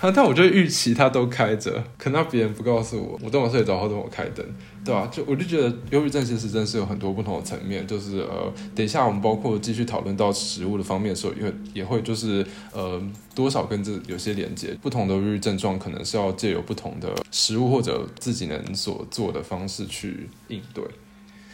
[0.14, 4.44] 但我就预期它都开着，可能别人不告诉我，我等我睡着后等我开灯。
[4.82, 13.00] 对啊，就我就觉得忧郁症其实真是有很多不同的层面，就是呃，等一下我们包括继续讨论到食物的方面的时候，也会也会就是呃，
[13.34, 14.74] 多少跟这有些连接。
[14.80, 20.82] 不同的忧郁症状可能是要借由不同的食物或者自己能所做的方式去应对。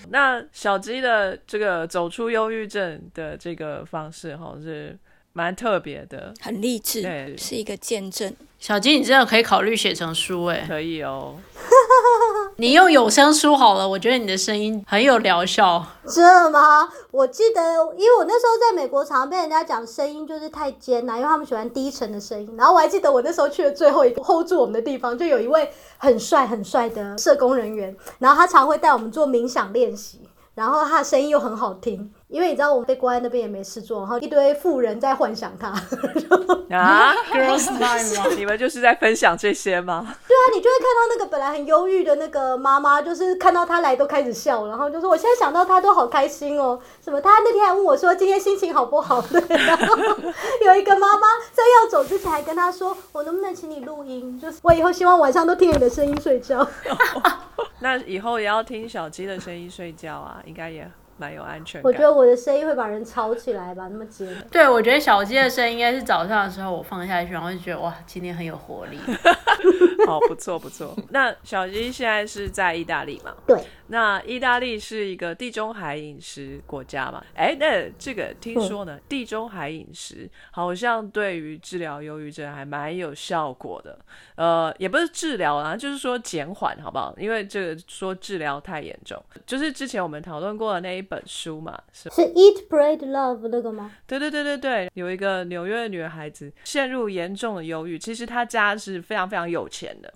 [0.08, 4.96] 那小鸡的这个走出忧郁症的这个方式，哈，是
[5.36, 8.34] 蛮特别的，很励志，对，是一个见证。
[8.58, 11.34] 小金，你真的可以考虑写成书，哎，可以哦。
[12.56, 15.84] 你用有声书好了，我觉得你的声音很有疗效。
[16.08, 16.88] 真的吗？
[17.10, 17.60] 我记得，
[17.98, 22.54] 因为我那时候在美国，常被人家讲声音就是太尖了，因为他们喜欢低沉的声音。
[22.56, 30.22] 然后我还记得，我那时候去的最后一个 hold 住我们的地方，就有一位很帅很帅的社工人员，然后他常会带我们做冥想练习，
[30.54, 32.10] 然后他的声音又很好听。
[32.28, 35.68] 因为你知道我们被关在那边也没事做，然后一堆富人在幻想他
[36.76, 40.00] 啊， Girls Night 你们就是在分享这些吗？
[40.26, 46.78] 对啊，你就会看到那个本来很忧郁的那个妈妈，就是看到他来都开始笑，然后就说我现在想到他都好开心哦。
[47.02, 47.20] 什么？
[47.20, 49.22] 他那天还问我说今天心情好不好？
[49.22, 49.96] 对，然后
[50.64, 54.38] 有一个妈妈在要走之前还跟他说，我能不能请你录音？
[54.40, 56.66] 就是我以后希望晚上都听你的声音睡觉。
[57.78, 60.90] 那以后也要听小鸡的声音睡觉啊，应该也。
[61.16, 61.90] 蛮有安全感。
[61.90, 64.28] 我觉得我的声音会把人吵起来吧，那么尖。
[64.50, 68.98] 对，我觉得小鸡的声音应该是早上的时候我放下去，然后就觉得哇，今天很有活力。
[70.06, 70.94] 好，不错不错。
[71.10, 73.34] 那小鸡现在是在意大利吗？
[73.46, 73.58] 对。
[73.88, 77.24] 那意大利是一个地中海饮食国家嘛？
[77.34, 83.98] 哎，那这个听说呢，地中海饮食好像对于治疗忧郁症还蛮有效果的。
[84.34, 87.14] 呃，也不是治疗啊，就是说减缓，好不好？
[87.18, 93.92] 因为这个说治疗太严重，就是之前我们讨论过的那一本书嘛，是是 Eat Bread Love 那个吗？
[94.06, 100.12] 对对对对对，有一个纽约的女孩子陷入严重的忧郁，其实她家是非常非常有钱的。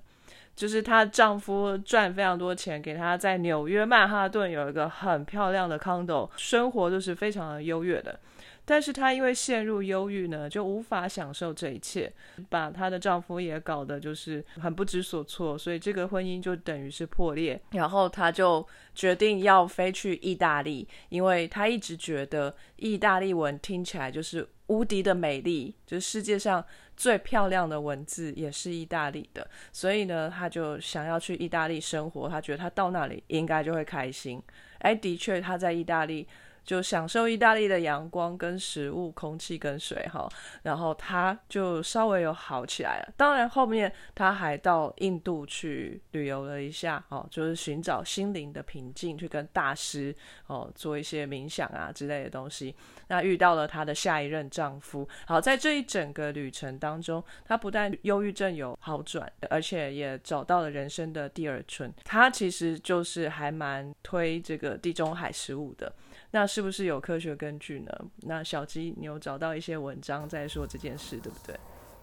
[0.61, 8.21] 就是她丈夫赚非常多钱，给她在纽约曼哈顿有一个很漂亮的 condo，生活都是非常的优越的。
[8.67, 12.13] 但是她因为陷入忧郁呢，就无法享受这一切，
[12.51, 17.59] 把她的丈夫也搞得就是很不知所措，所以这个婚姻就等于是破裂。
[17.71, 26.63] 然后她就决定要飞去意大利，因为她一直觉得意大利文听起来就是无敌的美丽，就是世界上。
[27.01, 32.29] 最漂亮的文字也是意大利的，所以呢，他就想要去意大利生活。
[32.29, 34.39] 他觉得他到那里应该就会开心。
[34.81, 36.29] 哎，的确，他在意大利
[36.65, 40.29] 就享受意大利的阳光跟食物、空气跟水哈，
[40.63, 43.13] 然后他就稍微有好起来了。
[43.17, 50.15] 当然后面他还到印度去旅游了一下哦，就是寻找心灵的平静，去跟大师
[50.47, 52.75] 哦做一些冥想啊之类的东西。
[53.09, 61.93] 那遇到了她的下一任丈夫，好，在这一整个旅程当中，她不但忧郁症有好转，而且也找到了人生的第二春。
[62.05, 65.93] 她其实就是还蛮推这个地中海食物的。
[66.33, 67.91] 那是不是有科学根据呢？
[68.23, 71.59] 那小鸡，你有找到一些文章在说这件事，对不对？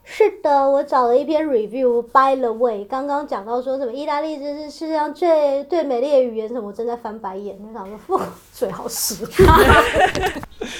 [0.10, 2.02] 是的，我找了一篇 review。
[2.02, 8.22] By the way，刚刚讲到说什么意大利这是世界上最最美丽的语言，什么我正在翻白眼，就想说，
[8.54, 9.16] 最好使。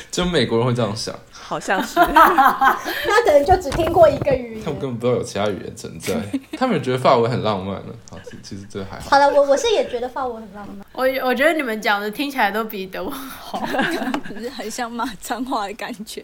[0.10, 2.00] 就美国人会这样想， 好像是。
[2.08, 6.16] 那可能就只听过一个语言，他们根本不知道有其他语言存在。
[6.58, 7.94] 他们觉得法文很浪漫呢。
[8.10, 9.10] 好，其实这还好。
[9.10, 10.86] 好了，我我是也觉得法文很浪漫。
[10.94, 13.62] 我我觉得你们讲的听起来都比德文好，
[14.30, 16.24] 只是很像骂脏话的感觉。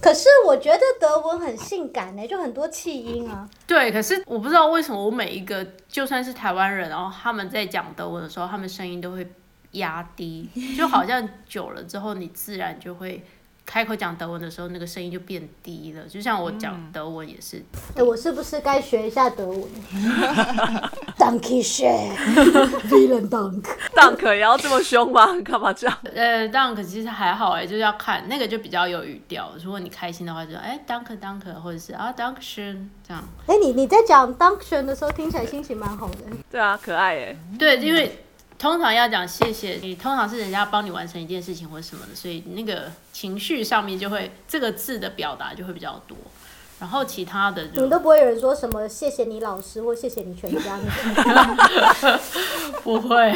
[0.00, 3.48] 可是我觉得德文很性感呢，就很多气音啊。
[3.66, 9.26] 对，可是我不知道为什么我每一个就算是台湾人，然后他们在讲德文的时候，他们声音都会
[9.72, 13.24] 压低，就好像久了之后，你自然就会。
[13.72, 16.02] 开口讲德文的时候，那个声音就变低了。
[16.08, 17.62] 就像我讲德文也是。
[17.94, 19.62] 哎，我是不是该学一下德文？
[21.16, 23.62] Danke schön，Vielen Dank。
[23.94, 25.24] Dank 也要这么凶吗？
[25.46, 25.96] 干嘛这样？
[26.12, 29.52] 呃，Dank 其实还好哎，就是要看那个就比较有语调。
[29.62, 33.22] 如果你开心的话，就哎，Dank Dank，或者是啊 schön 这样。
[33.46, 36.16] 哎，你你在讲 Danke schön 的时候，听起来心情蛮好的。
[36.50, 37.36] 对啊，可爱哎。
[37.56, 38.24] 对，因为。
[38.60, 46.14] 通常要讲谢谢你，通常是人家帮你完成一件事情或什么的，所以那个情绪上面就会这个字的表达就会比较多。
[46.78, 50.78] 然后其他的，你都不会有人说什么谢谢你老师或谢谢你全家
[52.84, 53.34] 不会，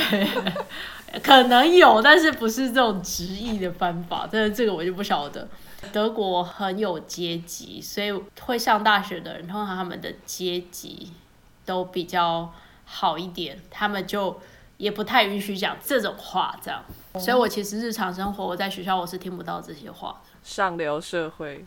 [1.23, 4.29] 可能有，但是不是这种直译的方法。
[4.31, 5.49] 但是这个我就不晓得。
[5.91, 8.13] 德国很有阶级，所以
[8.43, 11.11] 会上大学的人，通常他们的阶级
[11.65, 12.53] 都比较
[12.85, 14.39] 好一点，他们就。
[14.85, 16.85] 也不太允许讲这种话，这样，
[17.19, 20.21] 所以我其实日常生活我在学校我是听不到这些话。
[20.43, 21.65] 上流社会，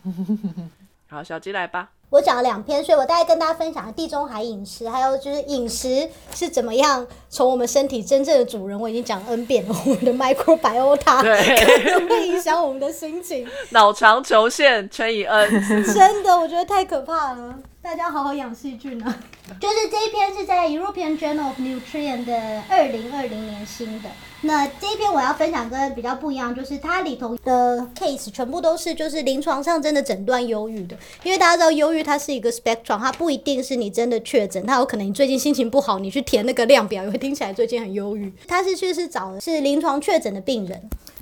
[1.10, 1.88] 好，小鸡来吧。
[2.10, 13.46] 我讲了两篇，所以我大概跟大家分享地中海饮食，还有就是饮食是怎么样从我们身体真正的主人，我已经讲 N 遍了，我们的 microbiota 可能会影响我们的心情。
[13.70, 15.50] 脑肠球线乘以 N，
[15.84, 17.58] 真的，我觉得太可怕了。
[17.88, 19.18] 大家好好养细菌啊！
[19.58, 24.10] 就是这一篇是在 European Journal of Nutrition 的二零二零年新的。
[24.42, 30.94] 那这一篇我要分享跟比较不一样，就是它里头的 case 全部都是就是临床上真的诊断忧郁的。
[31.22, 38.30] 因为大家知道忧郁它是一个 spectrum，它不一定是你真的确诊，它有可能你最近心情不好，你去填那个量表也会听起来最近很忧郁。
[38.46, 40.78] 它是去是找的是临床确诊的病人，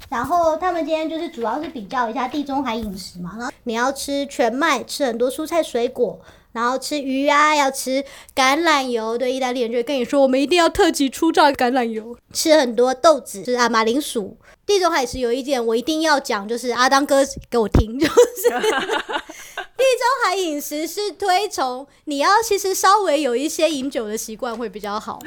[0.08, 6.18] 然后他们今天就是主要是比较一下地中海饮食嘛，然后你要吃全麦，吃很多蔬菜水果。
[6.52, 8.02] 然后吃鱼啊，要吃
[8.34, 9.18] 橄榄油。
[9.18, 12.16] 对，意大利人就会跟你说，我们一定要特级初榨橄榄油。
[12.32, 14.38] 吃很多豆子，就是啊，马铃薯。
[14.64, 18.12] 地中海是有一点我一定要讲，就是阿当哥给我听， 就是。
[19.76, 25.18] 地中海饮食是推崇你要其实稍微有一些饮酒的习惯会比较好，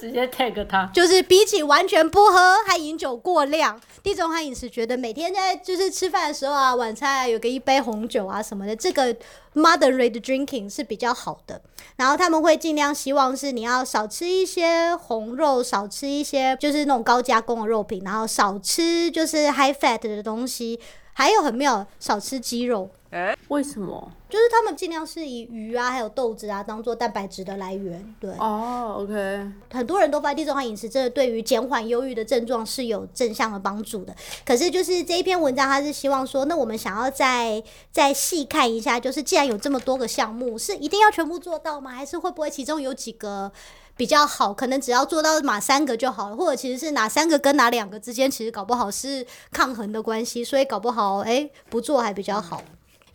[0.00, 9.16] 直接 take 他，就是比起完全不喝还饮酒过量，地中海饮食觉得每天在就是吃饭的时候啊，晚餐啊有个一杯红酒啊什么的，这个
[9.54, 11.60] moderate drinking 是比较好的。
[11.96, 20.78] 然后他们会尽量希望是你要少吃一些红肉，少吃一些就是那种高加工的肉品，然后少吃就是 high fat 的东西。
[21.14, 22.90] 还有很妙，少吃鸡肉。
[23.16, 24.12] 哎，为什么？
[24.28, 28.14] 就是他们尽量是以鱼啊，还有豆子啊，当做蛋白质的来源。
[28.20, 29.50] 对，哦，OK。
[29.72, 34.14] 很多人都发现地中海饮食真的对于减缓忧郁的症状是有正向的帮助的。
[34.44, 41.92] 可是就是这一篇文章，他是希望说，那我们想要再再细看一下，就是既然有这么多个项目，是一定要全部做到吗？
[41.92, 43.50] 还是会不会其中有几个？
[43.98, 52.62] 比较好，可能只要做到哪三个就好了，或者其实是哪三个跟哪两个之间，其实搞不好是抗衡的关系，所以搞不好哎不做还比较好。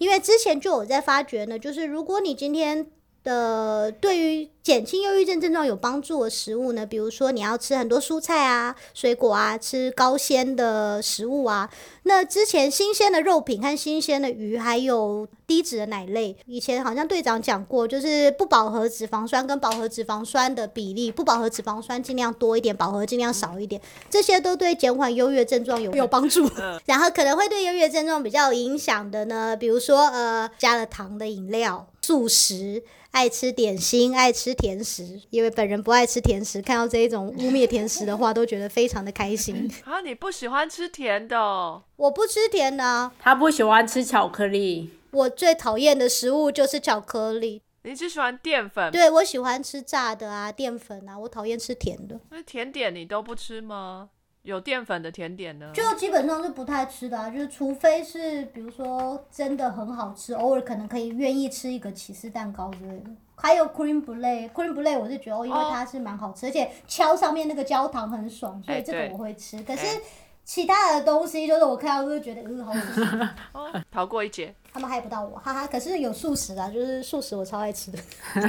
[0.01, 2.87] 因为之前就有在发觉呢，就是如果你今天
[3.23, 11.69] 的对于减轻忧郁症症状有帮助的食物呢，比如说你要吃很多蔬菜啊、水果啊，吃高纤的食物啊。
[12.03, 23.79] 那之前新鲜的肉品和新鲜的鱼，还有低脂的奶类，以前好像队长讲过，就是不饱和脂肪酸跟饱和脂肪酸的比例，不饱和脂肪酸尽量多一点，饱和尽量少一点，
[24.09, 26.49] 这些都对减缓优越症状有有帮助。
[26.85, 31.87] 然后可能会对优越症状比较有影响的呢，比如说呃加了糖的饮料。
[32.03, 35.21] 素食，爱吃点心，爱吃甜食。
[35.29, 39.71] 因为本人不爱吃甜食，看到这一种污蔑甜食的话，都觉得非常的开心。
[39.85, 41.83] 啊，你不喜欢吃甜的哦？
[42.01, 47.61] 我不吃甜的啊，他不喜欢吃巧克力，我最讨厌的食物就是巧克力。
[47.83, 48.91] 你只喜欢淀粉？
[48.91, 52.19] 对，我喜欢吃炸的啊，淀粉啊，我讨厌吃甜的。
[52.31, 54.09] 那甜点你都不吃吗？
[54.41, 55.71] 有淀粉的甜点呢？
[55.75, 63.11] 就基本上是不太吃的啊，就是除非是比如说真的很好吃，偶尔可能可以愿意吃一个起司蛋糕之类的。
[63.35, 69.61] 还有 cream brulee，cream brulee 我是觉得哦，因为它是蛮好吃，而且敲上面那个焦糖很爽，所以这个我会吃。
[69.61, 70.01] 可哎是
[70.43, 73.03] 其他的东西，就是我看到就会觉得，嗯，好恶心，
[73.53, 74.53] 哦，逃过一劫。
[74.73, 75.67] 他们害不到我，哈哈。
[75.67, 77.99] 可是有素食啊，就是素食我超爱吃的。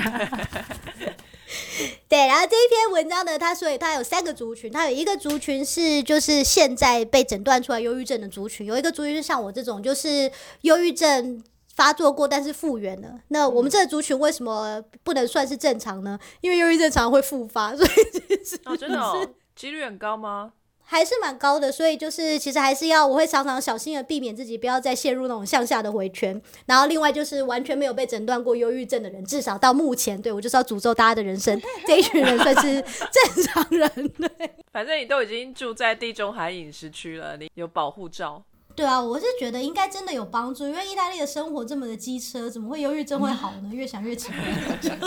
[2.09, 10.31] 对，然后这一篇文章呢，它所以它有三个族群，它有一个族群是就是现在被诊断出来忧郁症的族群，有一个族群是像我这种就是
[10.63, 11.43] 忧郁症。
[11.75, 13.19] 发作过，但是复原了。
[13.29, 16.19] 那我们这个族群为什么不能算是正常呢？
[16.43, 19.27] 因为忧郁症常常会复发，所以其实哦，真的哦，
[19.57, 20.53] 几率很高吗？
[20.93, 26.39] 还是蛮高的，所以就是其实还是要，我会常常小心的避免自己不要再陷入那种向下的回圈。
[26.67, 33.91] 然后另外就是完全没有被诊断过忧郁症的人，至少到目前，对我就是要诅咒大家的人生， 这一群人算是正常人。
[34.19, 34.29] 对，
[34.71, 38.45] 反正你都已经住在地中海饮食区了，你有保护罩。
[38.77, 43.71] 对啊，我是觉得应该真的有帮助，因为意大利的生活这么的机车，怎么会忧郁症会好呢？
[43.73, 44.99] 越想越奇怪。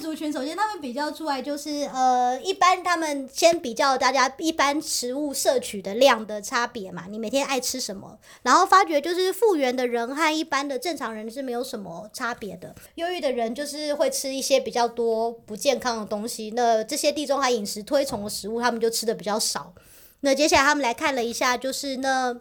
[0.00, 12.74] 族群，首先他们比较出来就是，呃，一般他们先比较大家一般食物摄取的量的差别嘛，你每天爱吃什么，然后发觉就是复原的人和一般的正常人是没有什么差别的。
[12.96, 19.74] 忧郁的人就是会吃一些比较多不健康的东西，那这些地中海饮食推崇的食物，他们就吃的比较少。
[20.20, 22.34] 那接下来他们来看了一下，就是那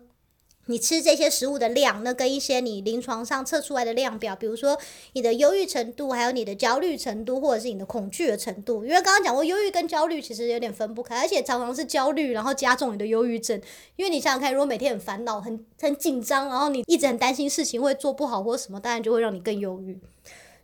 [0.68, 4.78] 你吃这些食物的量，那跟一些你临床上测出来的量表，比如说
[5.13, 8.84] 你的忧郁程度，还有你的焦虑程度，或者是你的恐惧的程度。
[8.84, 13.61] 因为刚刚讲过，忧郁跟焦虑其实有点分不开，而且常常是焦虑，然后加重你的忧郁症。
[13.95, 19.99] 因为你想想看，如果每天很烦恼、很很紧张，然后你一直很担心事情会做不好或什么，当然就会让你更忧郁。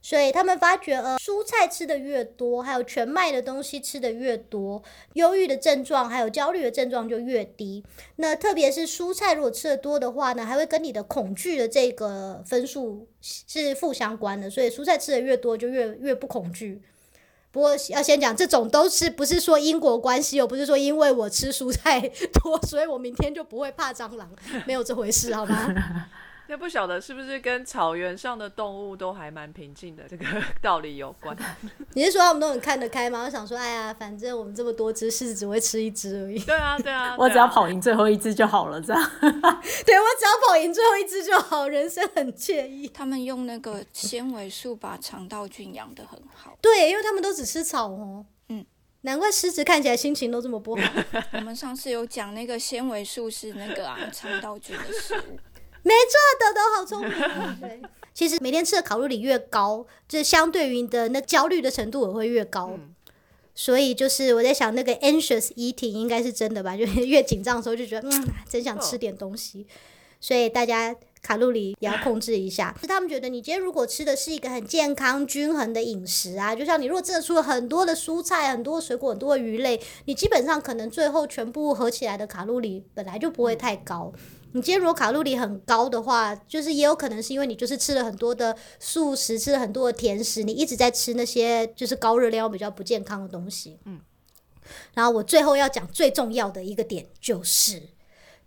[0.04, 4.82] 所以他们发觉，呃，蔬菜吃的越多，还有全麦的东西吃的越多，
[5.14, 7.84] 忧郁的症状还有焦虑的症状就越低。
[8.16, 14.50] 那特别是蔬菜如果吃的多的话呢，还会跟你的恐惧的这个分数是负相关的。
[14.50, 16.82] 所以蔬菜吃的越多，就越越不恐惧。
[17.52, 22.00] 不过要先讲，这种都是不是说因果关系哦，不是说因为我吃蔬菜
[22.42, 24.32] 多，所以我明天就不会怕蟑螂，
[24.66, 25.76] 没有这回事，好吗？
[26.52, 30.26] 那不晓得是不是跟草原上的动物都还蛮平静的这个
[30.62, 31.34] 道理有关？
[31.96, 33.24] 你是说他们都很看得开吗？
[33.24, 36.38] 我想说，哎呀，反正我们这么多只，狮子只会吃一只而已。
[36.40, 39.02] 对啊，对啊， 我只要跑赢最后一只就好了，这样。
[39.22, 42.86] 对我只要跑赢最后一只就好，人生很惬意。
[42.86, 46.58] 他们用那个纤维素把肠道菌养得很好。
[46.60, 48.26] 对，因为他们都只吃草哦。
[48.50, 48.66] 嗯，
[49.04, 50.82] 难怪狮子看起来心情都这么不好。
[51.32, 55.40] 我们上次有讲那个纤维素是那个啊肠道菌的食物。
[55.84, 57.56] 没错，豆豆好聪明哦。
[57.60, 57.82] 对，
[58.14, 62.78] 其实每天吃的卡路里越高，就相对于你的那焦虑的程度也会越高。
[63.54, 66.78] 所以就是我在想，那个 anxious eating 应该是真的吧？
[66.78, 69.68] 就是 越紧张的时候就觉得，嗯，真想吃点东西。
[70.22, 72.74] 所以大家卡路里也要控制一下。
[72.80, 84.14] 是他们觉得，你今天如果吃的是一个很健康、均衡的饮食啊，就像你如果真的出了很多的蔬菜、很多水果、很多的鱼类，你基本上可能最后全部合起来的卡路里本来就不会太高。
[84.54, 93.80] 你今天如果卡路里很高的话，就是也有可能是因为你就是吃了很多的素食，吃了很多的甜食，你一直在吃那些就是高热量、比较不健康的东西。
[93.86, 94.02] 嗯。
[94.94, 97.90] 然后我最后要讲最重要的一个点就是，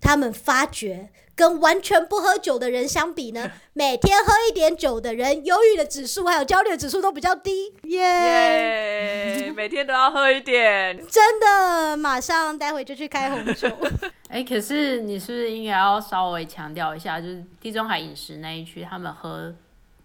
[0.01, 7.75] 他们发觉跟完全不喝酒的人相比呢， 每天喝一点酒的人，忧郁的指数还有焦虑的指数都比较低。
[7.85, 10.97] 耶、耶，每天都要喝一点。
[11.09, 13.69] 真的，马上待会就去开红酒。
[14.29, 19.55] 哎、可是你是不是应该要稍微强调一下，就是地中海饮食那一区，他们喝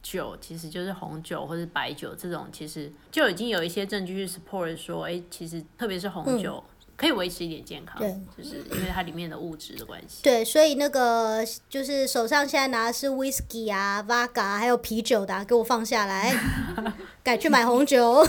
[0.04, 6.64] 酒其实就是红酒或者白酒这种，其实就已经有一些证据去 support 说，哎、其实特别是红酒、
[7.00, 10.20] 可以维持一点健康，对就是因为它里面的物质的关系。
[10.22, 11.40] 对，所以那个
[11.70, 16.38] 就是手上现在拿的是 whisky 啊、vodka 还有啤酒的、啊，给我放下来，
[17.24, 18.22] 改去买红酒。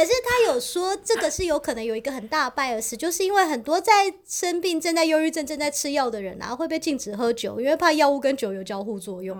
[0.00, 9.36] 可是他有说，这个是有可能有一个很大的 bias，就是因为很多在生病、正在忧郁症、正在吃药的人啊，会被禁止喝酒，因为怕药物跟酒有交互作用。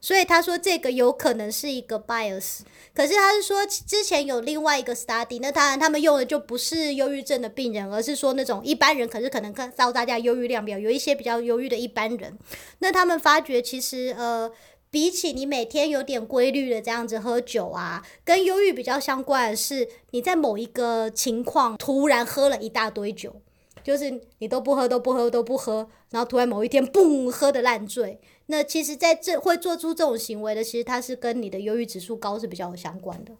[0.00, 2.60] 所以他说这个有可能是一个 bias，
[2.94, 12.38] 可是他是说之前有另外一个 study，那当然他们用的就不是忧郁症的病人，而是说那种一般人，可是可能看到大家忧郁量比较有一些比较忧郁的一般人，
[12.78, 14.48] 那他们发觉其实呃
[14.90, 23.40] 比起你每天有点规律的这样子喝酒啊，跟忧郁比较相关的是，你在某一个情况突然喝了一大堆酒，
[23.84, 28.18] 就是你都不喝都不喝都不喝，然后突然某一天嘣喝的烂醉。
[28.46, 33.32] 那其实在这会做出这种行为的，其实它是跟你的忧郁指数高是比较有相关的，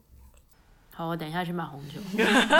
[0.93, 2.01] 好，我等一下去买红酒。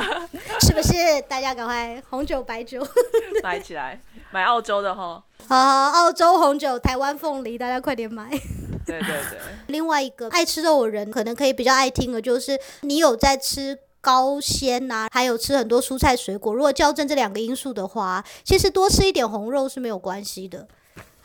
[0.63, 1.21] 是不是？
[1.29, 2.87] 大家赶快红酒白酒，
[3.43, 5.25] 买起来，买澳洲的哈。
[5.49, 8.31] 好好，澳洲红酒、台湾凤梨，大家快点买。
[8.87, 16.55] 对对对，另外一个爱吃肉的人，可能可以比较爱听的，就是你有在吃高纤呐、还有吃很多蔬菜水果。
[16.55, 20.69] 如果校正这两个因素的话，其实多吃一点红肉是没有关系的。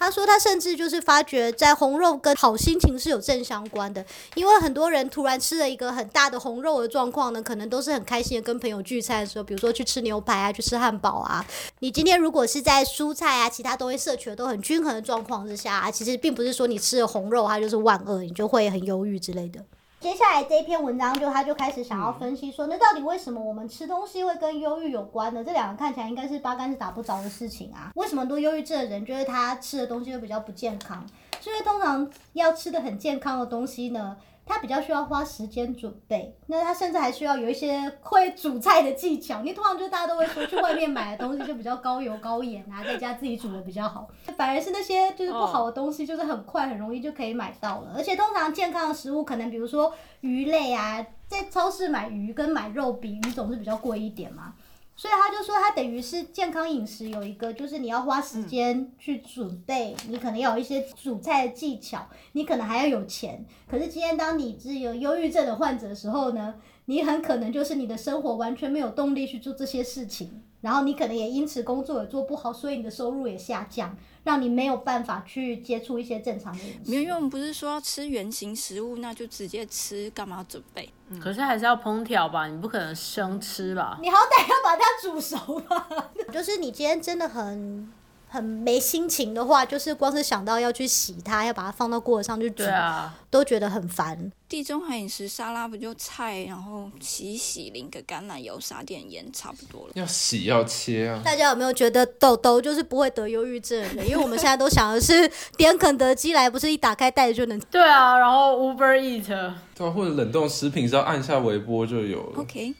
[0.01, 11.45] 他说，他甚至就是发觉，在红肉跟好心情是有正相关的，因为很多人突然吃了一个很大的红肉的状况呢，可能都是很开心的跟朋友聚餐的时候，比如说去吃牛排啊，去吃汉堡啊。
[11.81, 19.63] 你今天如果是在蔬菜啊、其他东西摄取的都很均衡的状况之下、啊，其实并不是说你吃了红肉它就是万恶，你就会很忧郁之类的。
[20.01, 25.43] 接下来这一篇文章就他就开始想要分析说，那到底为什么我们吃东西会跟忧郁有关呢？
[25.43, 27.91] 这两个看起来应该是八竿子打不着的事情啊。
[27.93, 31.05] 为什么多忧郁症的人觉得他吃的东西会比较不健康？
[31.39, 34.17] 所以通常要吃的很健康的东西呢，
[34.51, 39.41] 它比较需要花时间准备，那它甚至还需要有一些会煮菜的技巧。
[39.41, 44.09] 你通常就大家都会说，去外面买的东西就比较高油高盐啊，在家自己煮的比较好。
[44.37, 47.93] 反而是那些就是不好的东西，就是很快很容易就可以买到了。
[47.95, 54.53] 而且通常健康的食物，可能比如说鱼类啊，在超市买鱼跟买肉比鱼总是比较贵一点嘛。
[55.01, 63.43] 所以他就说，他等于是健康饮食有一个，就是你要花时间去准备，你可能要有一些煮菜的技巧，你可能还要有钱。
[63.67, 66.53] 可是今天当你是有忧郁症的患者的时候呢，
[66.85, 76.91] 你很可能就是你的生活完全没有动力去做这些事情，然后你可能也因此工作也做不好，所以你的收入也下降，让你没有办法去接触一些正常的饮食。
[76.91, 80.87] 没有，因为我们不是说要吃原型食物，那就直接吃，干嘛准备？
[81.19, 83.97] 可是还是要烹调吧，你不可能生吃吧？
[84.01, 85.87] 你好歹要把它煮熟吧。
[86.31, 87.91] 就是你今天真的很
[88.33, 94.31] 很没心情的话，就是光是想到要去洗它，要把它放到锅子上去煮，对啊，都觉得很烦。
[94.47, 99.91] 地中海饮食沙拉不就菜，然后洗洗，淋个橄榄油，撒点盐，差不多了。
[99.95, 104.05] 要洗要切啊，大家有没有觉得豆豆就是不会得忧郁症的？
[104.05, 107.59] 因为我们现在都想的是点肯德基来，不是一打开袋子就能。
[107.69, 109.27] 对啊，然后 Uber Eat，
[109.75, 112.41] 对啊，或者冷冻食品只要按下微波就有了。
[112.41, 112.73] OK，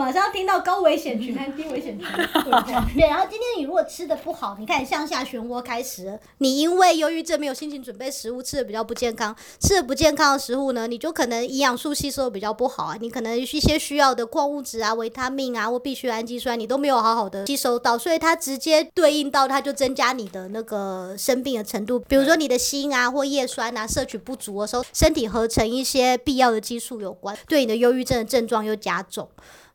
[0.00, 2.08] 马上听到高危险群和低危险群，
[2.96, 3.06] 对。
[3.06, 29.28] 然后今天你如果吃的不好，你看向下漩涡开始，你因为忧郁症没有心情准备食物，吃的比较不健康，吃的不健康的食物呢，你就可能营养素吸收的比较不好啊，你可能一些需要的矿物质啊、维他命啊或必需氨基酸，你都没有好好的吸收到，所以它直接对应到它就增加你的那个生病的程度，比如说你的锌啊或叶酸啊摄取不足的时候，身体合成一些必要的激素有关，对你的忧郁症的症状又加重。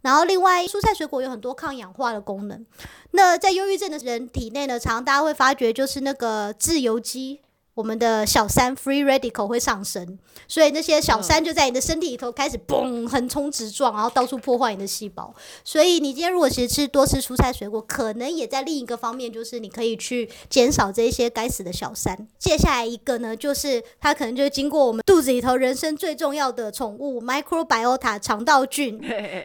[0.06, 2.64] 然后另外，蔬菜水果有很多抗氧化的功能。
[3.10, 7.41] 那在忧郁症的人体内呢，常常大家会发觉就是那个自由基。
[7.76, 10.17] 我们的小三 free radical 会上升，
[10.47, 15.34] 所以那些小三就在你的身体里头开始嘣横冲直撞，然后到处破坏你的细胞。
[15.63, 22.28] 所以你今天如果其实吃多吃蔬菜水果，可能也在另一个方面，就是你可以去减少这一些该死的小三。
[22.39, 29.01] 接下来一个呢，就是它可能就经过我们肚子里头人生最重要的宠物 microbiota 肠道菌，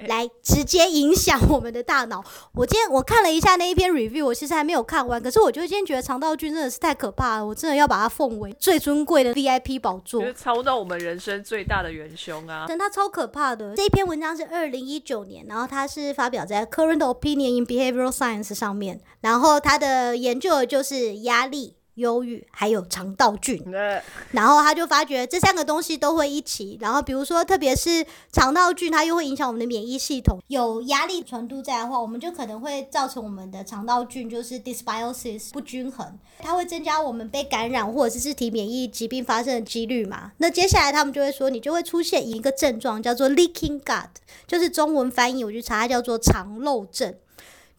[0.07, 2.25] 来直接影响我们的大脑。
[2.55, 10.27] 我今天我看了一下那一篇 review，我其实还没有看完，可是我就今天觉得肠道菌真的是太可怕了，我真的要把它奉为最尊贵的 VIP 宝座就。
[10.27, 12.67] 是操到我们人生最大的元凶啊！
[12.69, 13.75] 但他超可怕的。
[13.75, 21.77] 这一篇文章是二零一九年，然后它是发表在《Current Opinion in Behavioral Science》上面，然后它的研究的就是压力。
[21.95, 30.39] 忧郁还有肠道菌，那然后他就发觉这三个东西都会一起，然后比如说特别是肠道菌，它又会影响我们的免疫系统。
[30.49, 40.33] 有压力程度在的话，我们就可能会造成我们的肠道菌就是 dysbiosis 不均衡，它会增加我们被感染或者是自体免疫疾病发生的几率嘛。
[40.39, 44.09] 那接下来他们就会说，你就会出现一个症状叫做 leaking gut，
[44.47, 47.15] 就是中文翻译我去查它叫做肠漏症。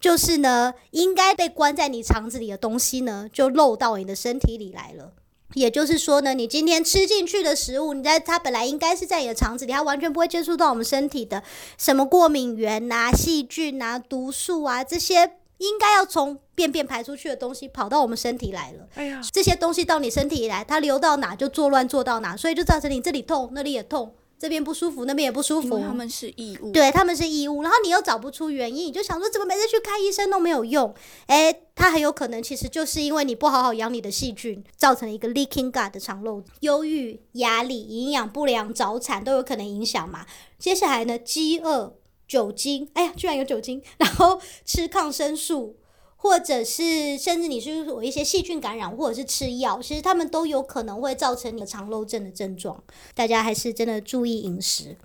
[0.01, 5.13] 就是呢，应该被关在你肠子里的东西呢，就漏到你的身体里来了。
[5.53, 11.43] 也就是说呢，你今天吃进去的食物，你在它本来应该是在你的肠子里，它完全不会接触到我们身体的
[11.77, 18.87] 什么过敏源呐、细菌啊、毒素啊这些，应该要从便便排出去的东西跑到我们身体来了。
[18.95, 26.71] 哎呀，这些东西到你身体里来，它流到哪就作乱做到哪，所以就造成你这里痛那里也痛，这边不舒服，那边也不舒服，他们是异物。
[26.71, 30.91] 对，他们是异物，然后你又找不出原因，你就想说怎么每次去看医生都没有用？
[31.27, 36.43] 哎，它很有可能其实就是因为你不好好养你的细菌，造成了一个 leaking gut 的肠漏。
[36.61, 40.25] 忧郁、压力、营养不良、早产都有可能影响嘛。
[40.57, 41.95] 接下来呢，饥饿、
[42.27, 45.75] 酒精，哎呀，居然有酒精，然后吃抗生素。
[46.21, 52.83] 或者是甚至你是有一些细菌感染，或者是吃药，其实他们都有可能会造成你的肠漏症的症状。
[53.15, 54.95] 大家还是真的注意饮食。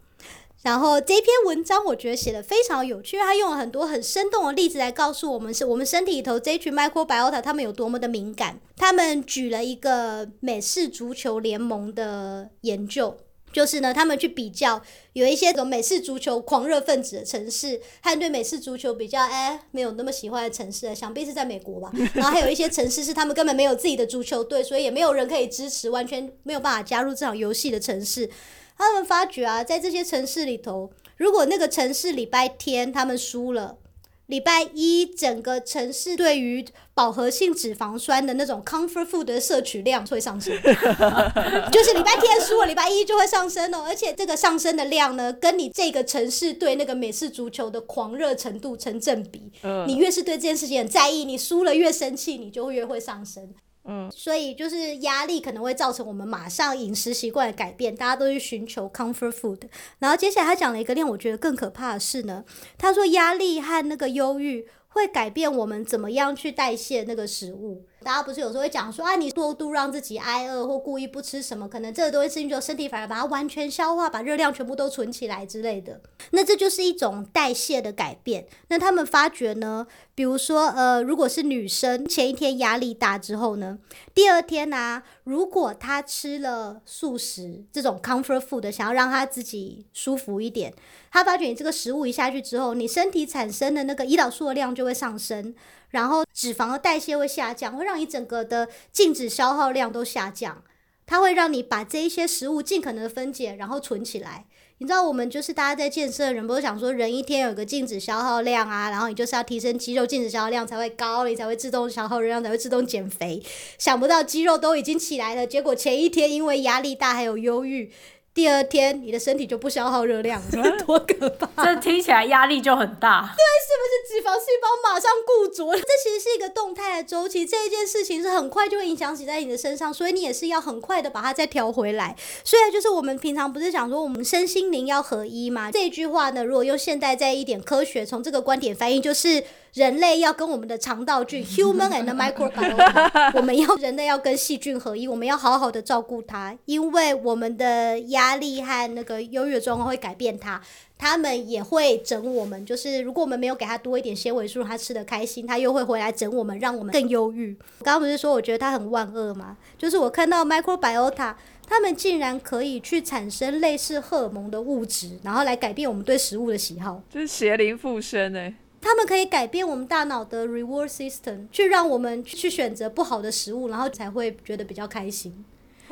[0.62, 8.60] 然后这篇文章我觉得写的非常有趣，他用了很多很生动的例子来告诉我们，是我们身体里头这群 microbiota 他们有多么的敏感。
[8.76, 13.16] 他们举了一个美式足球联盟的研究。
[13.52, 14.82] 就是呢，他们去比较
[15.14, 21.90] 有一些种美式足球狂热分子的城市，和对美式足球比较哎没有那么喜欢的城市，想必是在美国吧。
[22.14, 28.28] 然后还有一些城市是他们根本没有自己的足球队，所以也没有人可以支持，完全没有办法加入这场游戏的城市。
[28.76, 33.78] 他们发觉啊，在这些城市里头，如果那个城市礼拜天他们输了。
[34.26, 36.64] 礼拜一，整个城市对于
[36.94, 40.52] 饱和性脂肪酸的那种 comfort food 的摄取量会上升，
[41.70, 43.84] 就是礼拜天输了，礼拜一就会上升哦。
[43.86, 49.52] 而且这个上升的量呢，跟你这个城市对那个美式足球的狂热程度成正比。
[49.86, 53.54] 你越是对这件事情很在意，你输了越生气，你就会越会上升。
[53.86, 59.62] 嗯，所以就是压力可能会造成我们马上饮食习惯的改变，大家都去寻求 comfort food。
[59.98, 62.44] 然后接下来他讲了一个令我觉得更可怕的事呢，
[62.76, 64.68] 他说压力和那个忧郁。
[64.88, 67.84] 会改变我们怎么样去代谢那个食物。
[68.06, 76.00] 大家不是有时候会讲说啊，你过度让自己挨饿或故意不吃什么，可能这个东西吃进去，身体反而把它完全消化，把热量全部都存起来之类的。
[76.30, 78.46] 那这就是一种代谢的改变。
[78.68, 83.76] 那他们发觉呢，比如说呃，如果是女生前一天压力大之后呢，
[84.14, 90.72] 第二天呢，如果她吃了素食这种 comfort food，想要让她自己舒服一点。
[91.10, 95.52] 她发觉你这个食物一下去之后，你身体产生的那个胰岛素的量就会上升，
[95.90, 100.62] 然后脂肪的代谢会下降，会让你整个的静止消耗量都下降。
[101.06, 104.44] 它会让你把这一些食物尽可能的分解，然后存起来。
[104.78, 113.40] 你知道我们就是大家在健身的人，不是想说人一天有个静止消耗量啊，然后你就是要提升肌肉静止消耗量才会高，你才会自动消耗热量，才会自动减肥。
[113.78, 117.90] 想不到肌肉都已经起来了，结果前一天因为压力大还有忧郁。
[118.36, 120.42] 第二天，你的身体就不消耗热量，
[120.84, 121.64] 多可怕！
[121.64, 123.34] 这听起来压力就很大。
[123.34, 125.74] 对，是不是脂肪细胞马上固着？
[125.74, 132.14] 这其实是一个动态的周期，这一件事情是很快就会影响起在你的身上，所以你也是要很快的把它再调回来。
[132.44, 135.72] 所以就是我们平常不是讲说我们身心灵要合一嘛？
[135.72, 139.42] 这句话呢，如果用现代在一点科学，从这个观点翻译，就是。
[139.76, 150.58] 人类要跟我们的肠道菌 （human and microbiota）， 我们要人类要跟细菌合一，我们要好好的照顾它，因为我们的压力和那个忧郁状况会改变它，
[150.96, 152.64] 他们也会整我们。
[152.64, 157.54] 就是如果我们没有给他多一点纤维素，他吃的开心，他又会回来整我们，让我们更忧郁。
[157.82, 159.58] 刚刚不是说我觉得他很万恶吗？
[159.76, 161.34] 就是我看到 microbiota，
[161.68, 168.54] 他们竟然可以去产生类似荷尔蒙的物质，然后来改变我们对食物的喜好，就是邪灵附身哎。
[168.86, 175.44] 他们可以改变我们大脑的 reward system，去让我们去选择不好的食物，然后才会觉得比较开心。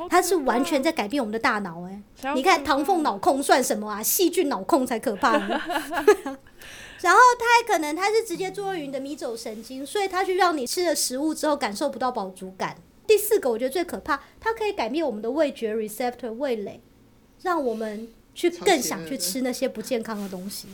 [0.09, 2.33] 它是完全在改变我们的大脑哎！
[2.37, 4.01] 你看唐凤脑控算什么啊？
[4.01, 5.37] 细菌脑控才可怕。
[7.03, 12.77] 然后它还可能它是直接作用于你的迷走神经，所以它去让你吃了食物之后感受不到饱足感。
[13.09, 16.81] 第四个我觉得最可怕，它可以改变我们的味觉 receptor 味蕾，
[17.43, 20.69] 让我们去更想去吃那些不健康的东西。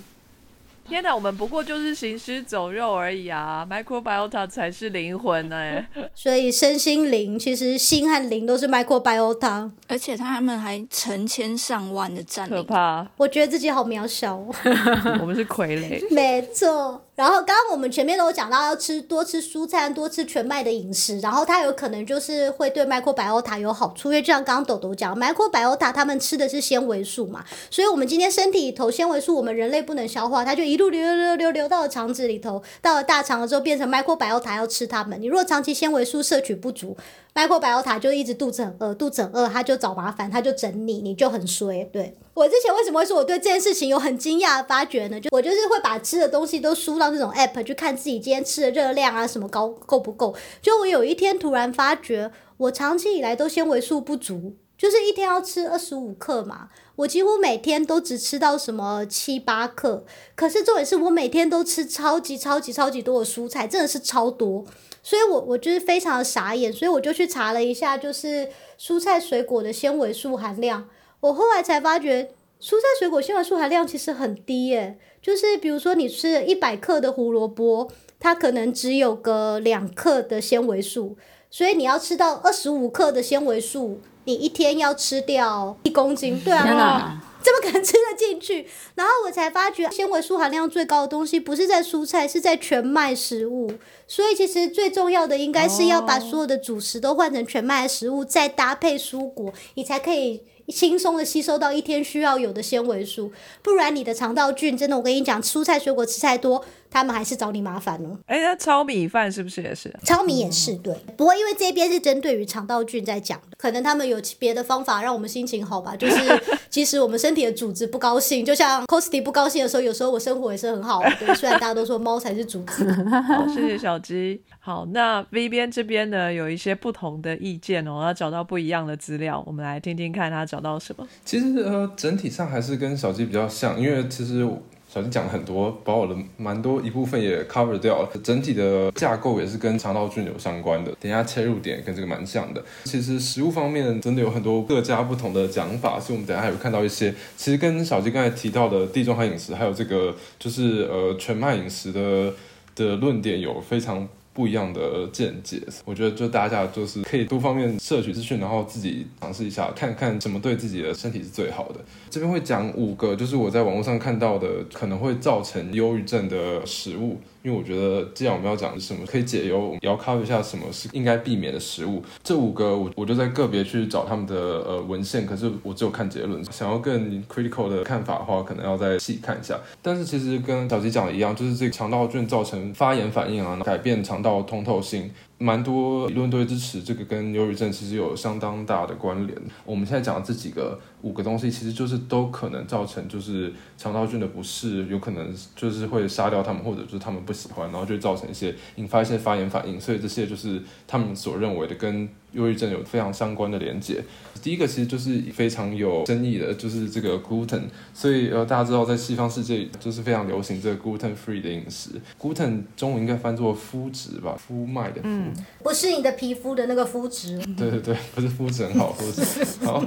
[0.88, 5.86] 天哪，我们不过就是行尸走肉而已啊！Microbiota 才是灵魂呢。
[6.14, 12.56] 所以身心灵其实心和灵都是 Microbiota，而且他们还成千上万的占领。
[12.56, 13.06] 可怕！
[13.16, 14.52] 我觉得自己好渺小哦。
[15.20, 16.02] 我们是傀儡。
[16.12, 17.04] 没错。
[17.20, 35.20] 然后刚刚我们前面都有讲到要吃多吃蔬菜，多吃全麦的饮食，然后它有可能就是会对麦阔百欧塔有好处，因为就像刚刚豆豆讲麦阔百欧塔他们吃的是纤维素嘛，所以我们今天身体里头纤维素我们人类不能消化，它就一路流流流流流到了肠子里头，到了大肠了之后变成麦阔百欧塔要吃它们。
[35.20, 36.96] 你如果长期纤维素摄取不足
[37.34, 41.84] 麦阔百欧塔就一直肚子很饿，肚子很饿，它就找麻烦，它就整你，你就很衰。
[41.92, 45.20] 对我之前为什么会说我对这件事情有很惊讶的发觉呢？
[45.20, 50.34] 就我就是会把吃的东西都输到这种 app 去看自己今天吃的热量啊什么高够不够。
[50.62, 60.06] 就我有一天突然发觉，我长期以来都纤维素不足，就是一天要吃二十五克嘛，我几乎每天都只吃到什么七八克。
[60.34, 64.64] 可是重点是我每天都吃超级超级超级多的蔬菜，真的是超多。
[65.02, 70.88] 所以，我我就是非常的傻眼，所以我就去查了一下，就是蔬菜水果的纤维素含量。
[71.20, 81.16] 我后来才发觉，蔬菜水果纤维素含量其实很低耶，就是比如说你吃一百克的胡萝卜，它可能只有个两克的纤维素，
[81.50, 87.22] 所以你要吃到二十五克的纤维素，你一天要吃掉一公斤，对天啊，哪！
[87.42, 88.66] 怎么可能吃得进去？
[88.94, 93.72] 然后我才发觉，纤维素含量最高的东西不是在蔬菜，是在全麦食物。
[94.06, 103.32] 所以其实最重要的应该是要把所有的主食都换成全麦的食物，再搭配蔬果，你才可以轻松的吸收到一天需要有的纤维素。
[103.62, 108.18] 不然你的肠道菌真的，我跟你讲，蔬菜水果吃太多，他们还是找你麻烦了。
[108.26, 109.94] 哎，那糙米饭是不是也是？
[110.04, 115.94] 糙米也是对，不过因为这边是针对于肠道菌在讲的，可能他们有别的方法让我们心情好吧。
[115.96, 121.02] 就是 即使我们身体的组织不高兴，就像 Costy 不高兴的时候，有时候我生活也是很好
[121.36, 122.92] 虽然大家都说猫才是主子。
[123.26, 124.40] 好， 谢谢小鸡。
[124.58, 131.06] 好，那 V 边这边呢有一些不同的意见哦，要找到不一样的资料，我们来听听看他找到什么。
[131.24, 134.46] 其实呃，整体上还是跟小鸡比较像，因为其实
[134.92, 138.10] 小金讲了很多，把我的蛮多一部分也 cover 掉了。
[138.24, 140.90] 整体的架构也是跟肠道菌有相关的。
[140.98, 142.60] 等一下切入点跟这个蛮像的。
[142.84, 152.32] 其实食物方面真的有很多各家不同的讲法，所以我们等下还有看到一些，其实跟小金刚才提到的地中海饮食，还有这个就是呃全麦饮食的
[152.74, 154.08] 的论点有非常。
[154.40, 161.80] 不一样的见解，我觉得就大家就是可以多方面摄取资讯，然后自己尝试一下，看看什么对自己的身体是最好的。
[162.08, 172.02] 这边会讲五个，就是我在网络上看到的可能会造成忧郁症的食物，因为我觉得既然我们要讲什么可以解忧，也要考虑一下什么是应该避免的食物。
[172.22, 179.58] 这五个我我就在个别去找他们的呃文献，可是我只有看结论，想要更 critical 的看法的话，可能要再细看一下。
[179.80, 185.10] 但是其实跟小吉讲的一样，就是这个肠道菌造成发炎反应啊，改变肠道通透性。
[185.42, 189.38] 蛮多理论都会支持这个跟忧郁症其实有相当大的关联。
[189.64, 199.80] 我们现在讲的这几个五个东西，其实就是都可能造成就是肠道菌的不适，有可能就是会杀掉他们，或者就是他们不喜欢，然后就造成一些引发一些发炎反应。
[199.80, 204.02] 所以这些就是他们所认为的跟忧郁症有非常相关的连接。
[204.42, 207.60] 第一个其实就是非常有争议的，就是这个 gluten。
[207.92, 211.90] 所以呃大家知道在西方世界就是非常流行这个 gluten free 的饮食。
[212.18, 215.24] gluten 中文应该翻作麸质吧，麸麦的麸。
[215.62, 217.36] 不是你的皮肤的那个肤质。
[217.54, 219.84] 对对对，不是肤质很好，肤质 好。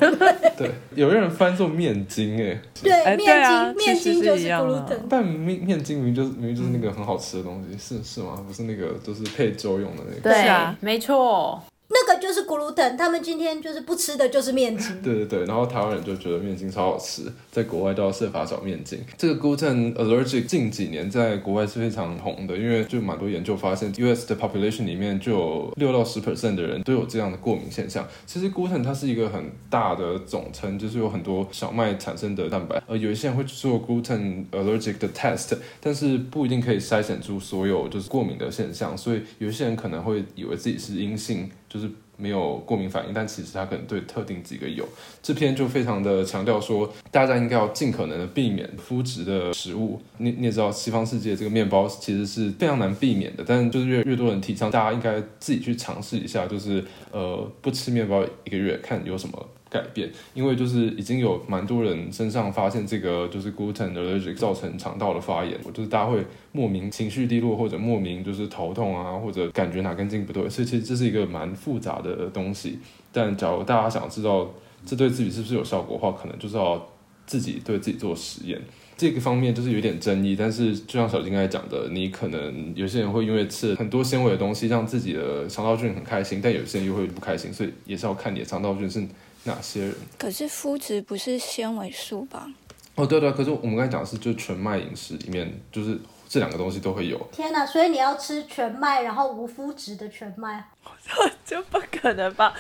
[0.56, 2.62] 对，有人翻作面筋哎。
[2.84, 5.00] 对，哎面筋，面筋就是 gluten。
[5.10, 8.44] 但面面筋明明就是明明就是那个很好吃的东西，是是吗？
[8.48, 10.22] 不是那个就是配粥用的那个。
[10.22, 11.60] 对没错。
[11.94, 15.02] 那个就是 gluten，他们今天就是不吃的就是面筋。
[15.02, 19.00] 对对对，然后台湾人就觉得面筋超好吃，在国外都要设法找面筋。
[19.18, 28.08] 这个 gluten allergic 近几年在国外是非常红的，因为就蛮多研究发现，US 的 population 里面就有六到十 percent 的人都有这样的过敏现象。
[28.26, 44.88] 其实 gluten 它是一个很大的总称，就是有很多小麦产生的蛋白，呃，有一些人会去做 gluten allergic 的 test，但是不一定可以筛选出所有就是过敏的现象，所以有一些人可能会以为自己是阴性，就是没有过敏反应，但其实它可能对特定几个有。
[45.24, 50.00] 这篇就非常的强调说，大家应该要尽可能的避免麸质的食物。
[50.20, 59.50] 你你也知道，西方世界这个面包其实是非常难避免的，但是就是越越多人提倡，大家应该自己去尝试一下，就是呃不吃面包一个月，看有什么。
[59.74, 72.78] 改变，因为就是已经有蛮多人身上发现这个就是 gluten allergic 造成肠道的发炎，就是大家会莫名情绪低落，或者莫名就是头痛啊，或者感觉哪根筋不对，所以其实这是一个蛮复杂的东西。
[73.12, 74.50] 但假如大家想知道
[74.86, 76.88] 这对自己是不是有效果的话，可能就是要
[77.26, 78.62] 自己对自己做实验。
[78.96, 89.04] 这个方面就是有点争议，但是就像小金刚才讲的，你可能有些人会因为吃很多纤维的东西，让自己的肠道菌很开心，但有些人又会不开心，所以也是要看你的肠道菌是
[89.44, 89.96] 哪些人。
[90.18, 92.48] 可是麸质不是纤维素吧？
[92.96, 97.18] 哦，对对，可是我们刚才讲的是，就全麦饮食里面，就是这两个东西都会有。
[97.32, 97.66] 天哪！
[97.66, 100.64] 所以你要吃全麦，然后无麸质的全麦。
[101.46, 102.54] 这不可能吧？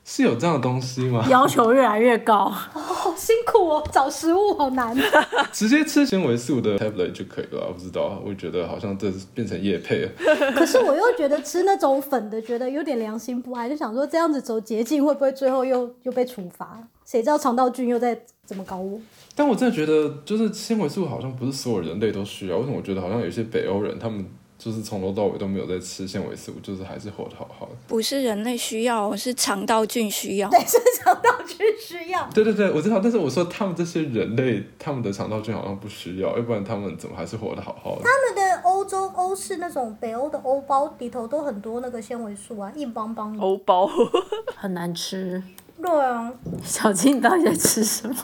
[0.00, 1.24] 有是有这样的东西吗？
[1.30, 2.48] 要求越来越高。
[2.48, 4.96] 好辛苦哦，找食物好难。
[5.52, 7.72] 直接吃纤维素的 tablet 就可以了我？
[7.72, 10.10] 不知道，我觉得好像这是变成叶配了。
[10.54, 16.78] 可是我又觉得吃那种粉的，觉得有点良心不安，就想说这样子走捷径，会不会最后又又被处罚？
[17.04, 18.98] 谁知道肠道菌又在怎么搞我？
[19.34, 22.58] 但我真的觉得，就是纤维素好像不是所有人类都需要。
[22.58, 24.24] 为什么我觉得好像有些北欧人，他们
[24.62, 27.72] 就是从头到尾都没有在吃纤维素，就是还是活得好好的。
[27.88, 30.50] 不是人类需要，是肠道菌需要。
[30.50, 32.28] 对，是肠道菌需要。
[32.34, 33.00] 对对对，我知道。
[33.02, 38.02] 但是我说他们这些人类，他们的肠道菌好像不需要，要不然他们怎么还是活得好好的？
[38.02, 43.42] 他们的欧洲欧式那种北欧的欧包里头都很多那个纤维素啊，硬邦邦的。
[43.42, 43.88] 欧包，
[44.54, 45.42] 很难吃。
[45.82, 46.30] 对啊，
[46.62, 48.14] 小金，你到底在吃什么？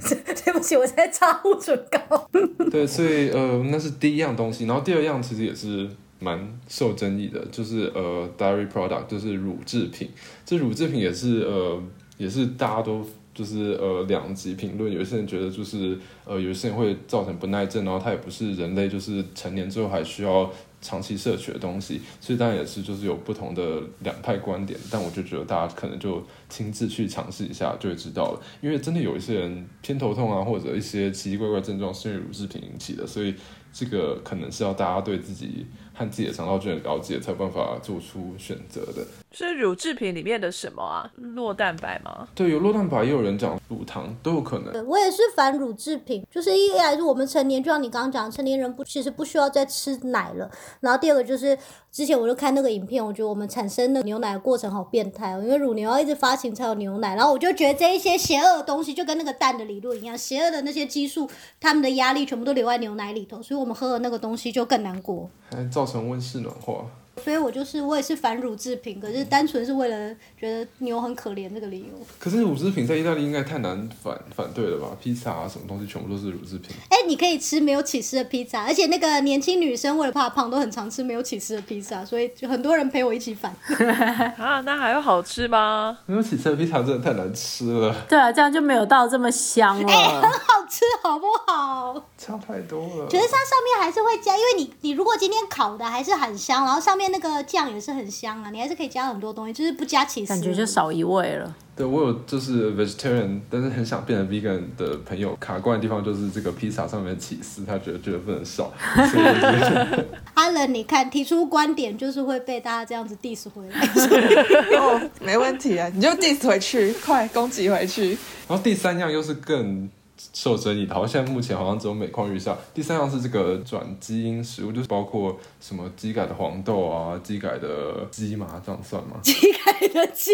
[0.44, 2.28] 对不起，我在擦护唇膏。
[2.70, 5.88] 对，所以呃，那是第一样东西，然后第二样其实也是
[6.18, 6.38] 蛮
[6.68, 10.10] 受争议的，就是呃，dairy product，就是乳制品。
[10.44, 11.82] 这乳制品也是呃，
[12.16, 20.50] 也是大家都就是呃两极评论，有些人觉得就是呃，有些人会造成不耐症，然后它也不是人类就是成年之后还需要。
[20.80, 33.34] 长期摄取的东西，所以当然也是就是有不同的两派观点，但我就觉得大家可能就亲自去尝试一下就会知道了，因为真的有一些人偏头痛啊，或者一些奇奇怪怪症状是因为乳制品引起的，所以
[33.72, 39.06] 这个可能是要大家对自己和自己的肠道菌了解，才有办法做出选择的。
[39.32, 41.10] 是乳制品里面的什么啊？
[41.36, 42.26] 酪蛋白吗？
[42.34, 44.86] 对，有酪蛋白，也有人讲乳糖，都有可能。
[44.86, 50.50] 我也是反乳制品，就是一来是我们成年，就像你刚刚讲，成年人不其实不需要再吃奶了。
[50.80, 51.56] 然后第二个就是
[51.92, 57.14] 之前我就看那个影片，我觉得我们产生的牛奶的过程好变态哦，因为乳牛要一直发情才有牛奶。
[57.14, 66.84] 然后我就觉得这一些邪恶的东西就跟那个蛋的理论一样，邪恶的那些激素，他们的压力全部都留在牛奶里头，所以我们喝了那个东西就更难过，还造成温室暖化。
[67.22, 72.06] 所以我就是我也是反乳制品，可是单纯是为了觉得牛很可怜这个理由。
[72.18, 74.96] 可是乳制品在意大利应该太难反反对了吧？
[75.00, 76.74] 披萨啊，什么东西全部都是乳制品。
[76.88, 83.54] 哎，你可以吃没有起司的披萨，而且那个年轻女生为了怕胖，都很常吃没有起司的披萨，所以就很多人陪我一起反。
[84.38, 85.98] 啊，那还有好吃吗？
[86.06, 87.94] 没有起司的披萨真的太难吃了。
[88.08, 89.92] 对啊，这样就没有到这么香了。
[89.92, 92.02] 哎，很好吃，好不好？
[92.16, 93.06] 差太多了。
[93.08, 101.54] 觉得它上面还是会加，因为你你如果今天烤的还是很香，然后上面那个酱也是很香啊，你还是可以加很多东西，就是不加起司，感觉就少一味了。
[101.76, 108.70] 对我有就是 vegetarian，但是很想变成 vegan 的朋友，卡关的地方就是这个披萨上面起司，他觉得觉得不能少。
[110.34, 113.80] 阿伦，你看提出观点就是会被大家这样子 diss 回来。
[114.78, 118.10] 哦，没问题啊，你就 diss 回去，快攻击回去。
[118.46, 119.88] 然后第三样又是更。
[120.32, 122.56] 受争议的，好像现在目前好像只有每况愈下。
[122.72, 129.16] 第三样是这个转基因食物，就是包括什么机改的黄豆啊，机改的鸡嘛，这样算吗？
[129.22, 130.32] 机改的鸡，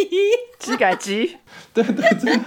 [0.59, 1.37] 机改鸡，
[1.73, 2.41] 对 对对，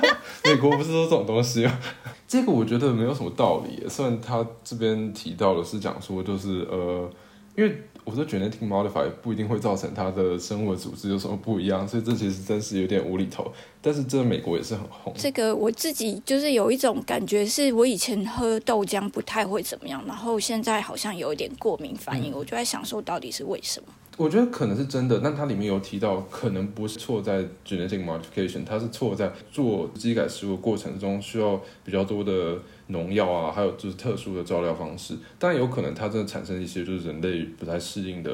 [0.44, 1.80] 美国不是说这种东西啊？
[2.28, 3.84] 这个我觉得没有什么道理。
[3.90, 7.10] 虽然他这边提到的是讲说，就是呃，
[7.56, 7.84] 因为。
[8.04, 13.52] 我说 genetic modify 不一定会造成它的生物组织有什么不一样，所以这其实真是有点无厘头。
[13.82, 15.14] 但是这美国也是很红。
[15.16, 23.88] 这个我自己就是有一种感觉，是我以前喝豆浆不太会怎么样，然后现在好像有一点过敏反应，我就在想说到底是为什么？
[24.18, 32.58] 我觉得可能是真的，但它里面有提到，可能不是错在 genetic modification，它是错在做机改食物过程中需要比较多的
[32.90, 35.18] 农药啊，还有就是特殊的照料方式。
[35.40, 38.32] 当然有可能它真的产生一些就是人类不太适应的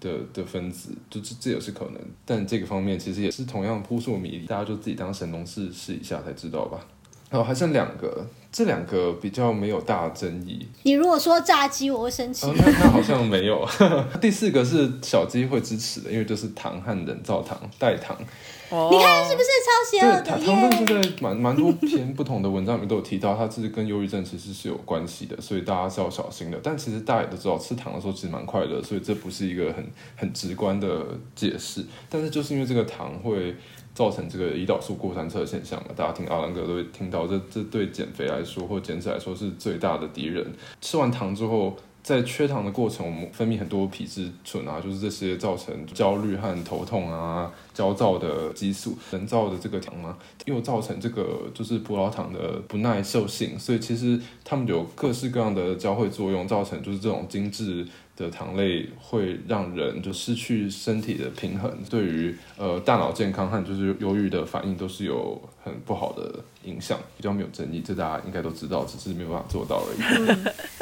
[0.00, 2.00] 的的分子，就这这也是可能。
[2.24, 6.86] 但这个方面其实也是同样扑朔迷离，大家就自己当神农试试一下才知道吧。
[7.34, 8.26] 哦，还剩两个。
[8.52, 10.64] 这两个比较没有大争议。
[10.84, 12.46] 你如果说炸鸡，我会生气。
[12.56, 13.68] 那那好像没有。
[14.22, 18.16] 第四个是小鸡会支持的，因为就是糖和人造糖代糖。
[18.70, 20.22] 你看是不是超邪恶的？
[20.22, 26.60] 糖糖分是在蛮蛮多篇不同的文章里面都有提到，它是跟忧郁症其实是有关系的，所以大家是要小心的。
[26.62, 31.04] 但其实大家也都知道，吃糖的时候其实蛮快乐，所以这不是一个很很直观的
[31.34, 31.84] 解释。
[32.08, 33.52] 但是就是因为这个糖会。
[33.94, 35.90] 造成这个胰岛素过山车现象嘛？
[35.94, 40.52] 大家听阿兰哥都会听到，这这对减肥来说或减脂来说是最大的敌人。
[40.80, 48.98] 吃完糖之后，在缺糖的过程，我们分泌很多皮质醇啊，就是这些造成焦虑和头痛啊、焦躁的激素。
[49.12, 57.86] 人造的这个糖啊，又造成这个就是葡萄糖的不耐受性，所以其实它们有各式各样的交汇作用，造成就是这种精致。
[58.16, 70.38] 的糖类会让人就失去身体的平衡，对于呃大脑健康和就是忧郁的反应都是有很不好的影响，比较没有争议，这大家应该都知道，只是没有办法做到而已。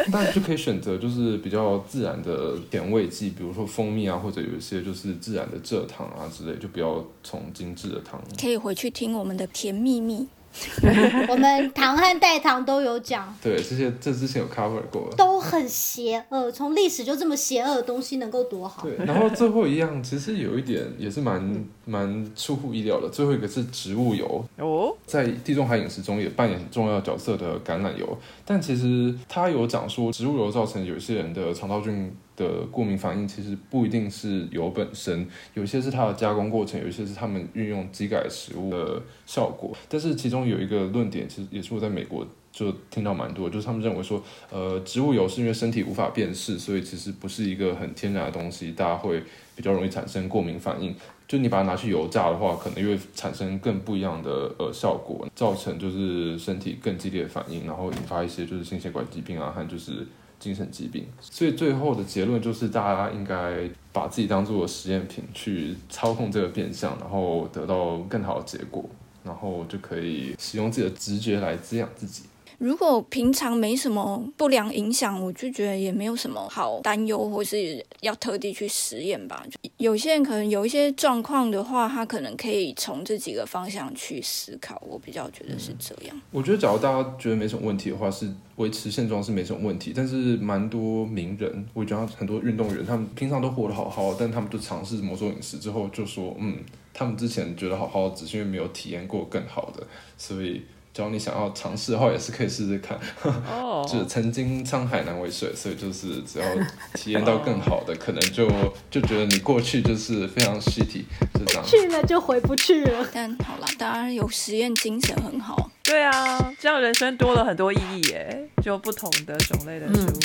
[0.12, 8.22] 那就可以选择就是比较自然的甜味剂，比如说蜂蜜啊，或者有一些就是自然的蔗糖啊之类，就不要从精致的糖。
[8.38, 10.28] 可以回去听我们的甜蜜蜜。
[11.28, 16.50] 我们唐和代唐都有讲， 对这些这之前有 cover 过，都很邪恶。
[16.52, 18.82] 从历史就这么邪恶的东西能够多好？
[18.82, 32.12] 对，然后最后一样其实有一点也是蛮蛮出乎意料的，最后一个是植物油哦，在地中海饮食中也扮演很重要角色的橄榄油，但其实它有讲说植物油造成有些人的肠道菌。
[32.34, 39.70] 的过敏反应其实不一定是油本身，有些是它的加工过程，有一些是他们运用机改食物的效果。
[39.86, 44.20] 但是其中有一个论点，其实也是我在美国就听到蛮多，就是他们认为说，
[44.50, 49.22] 呃，植物油是因为身体无法辨识，所以其实不是一个很天然的东西，大家会
[49.54, 50.96] 比较容易产生过敏反应。
[51.32, 60.06] 就你把它拿去油炸的话，可能又会产生更不一样的呃效果，造成就是身体更激烈的反应，然后引发一些就是心血管疾病啊和就是
[60.38, 61.06] 精神疾病。
[61.22, 68.84] 所以最后的结论就是，大家应该把自己当做实验品去操控这个变相，然后得到更好的结果，
[69.24, 72.24] 然后就可以使用自己的直觉来滋养自己。
[72.62, 79.44] 如果平常没什么不良影响，我就觉得也没有什么好担忧，或是要特地去实验吧。
[79.78, 84.80] 有些人可能有一些状况的话，他可能可以从这几个方向去思考。
[84.88, 86.16] 我比较觉得是这样。
[86.30, 89.92] 我觉得，假如大家觉得没什么问题的话，是维持现状是没什么问题。
[89.92, 96.58] 但是，蛮多名人，我觉得很多运动员，他们平常都活得好好，但他们就尝试某种饮食之后，就说，嗯，
[96.94, 99.84] 他们之前觉得好好，只是因为没有体验过更好的，
[100.16, 100.62] 所以。
[100.94, 102.98] 只要你想要尝试的话，也是可以试试看。
[103.24, 106.46] 哦， 就是曾经沧海难为水，所以就是只要
[106.94, 108.46] 体验到更好的，可能就
[108.90, 111.64] 就觉得你过去就是非常尸体，就这样。
[111.64, 113.08] 去了就回不去了。
[113.12, 115.70] 但好了，当然有实验精神很好。
[115.82, 120.20] 对啊，这样人生多了很多意义耶，就不同的种类的食物，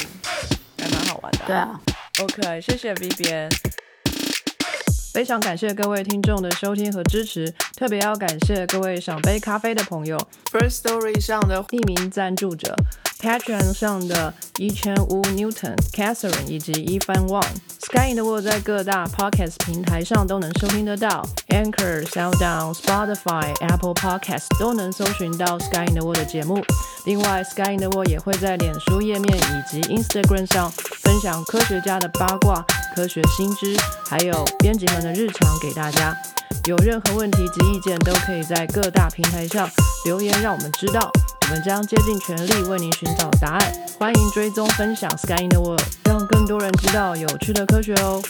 [0.77, 1.39] 还蛮好玩的。
[1.47, 1.79] 对啊。
[2.19, 3.49] OK，谢谢 V B N。
[5.17, 10.15] 非常感谢各位听众的收听和支持，特别要感谢各位赏杯咖啡的朋友
[10.51, 12.75] ，First Story 上的匿名赞助者
[13.19, 26.03] ，Patreon 上的一千五 Newton、Catherine 以及一番 Wang，Sky in the World 在各大 Podcast 平台上都能收听得到，Anchor、SoundOn、Spotify、Apple Podcast 都能搜寻到 Sky in the
[26.05, 26.63] World 的节目。
[27.05, 32.65] 另外，Sky in the World 也会在脸书页面以及 Instagram 上分享科学家的八卦、
[32.95, 33.77] 科学新知，
[34.09, 36.15] 还有编辑们的日常给大家。
[36.65, 39.69] 有任何问题及意见，都可以在各大平台上
[40.05, 41.09] 留言，让我们知道。
[41.49, 43.73] 我们将竭尽全力为您寻找答案。
[43.97, 48.21] 欢迎追踪分享 Sky in the World，让更多人知道有趣的科学哦。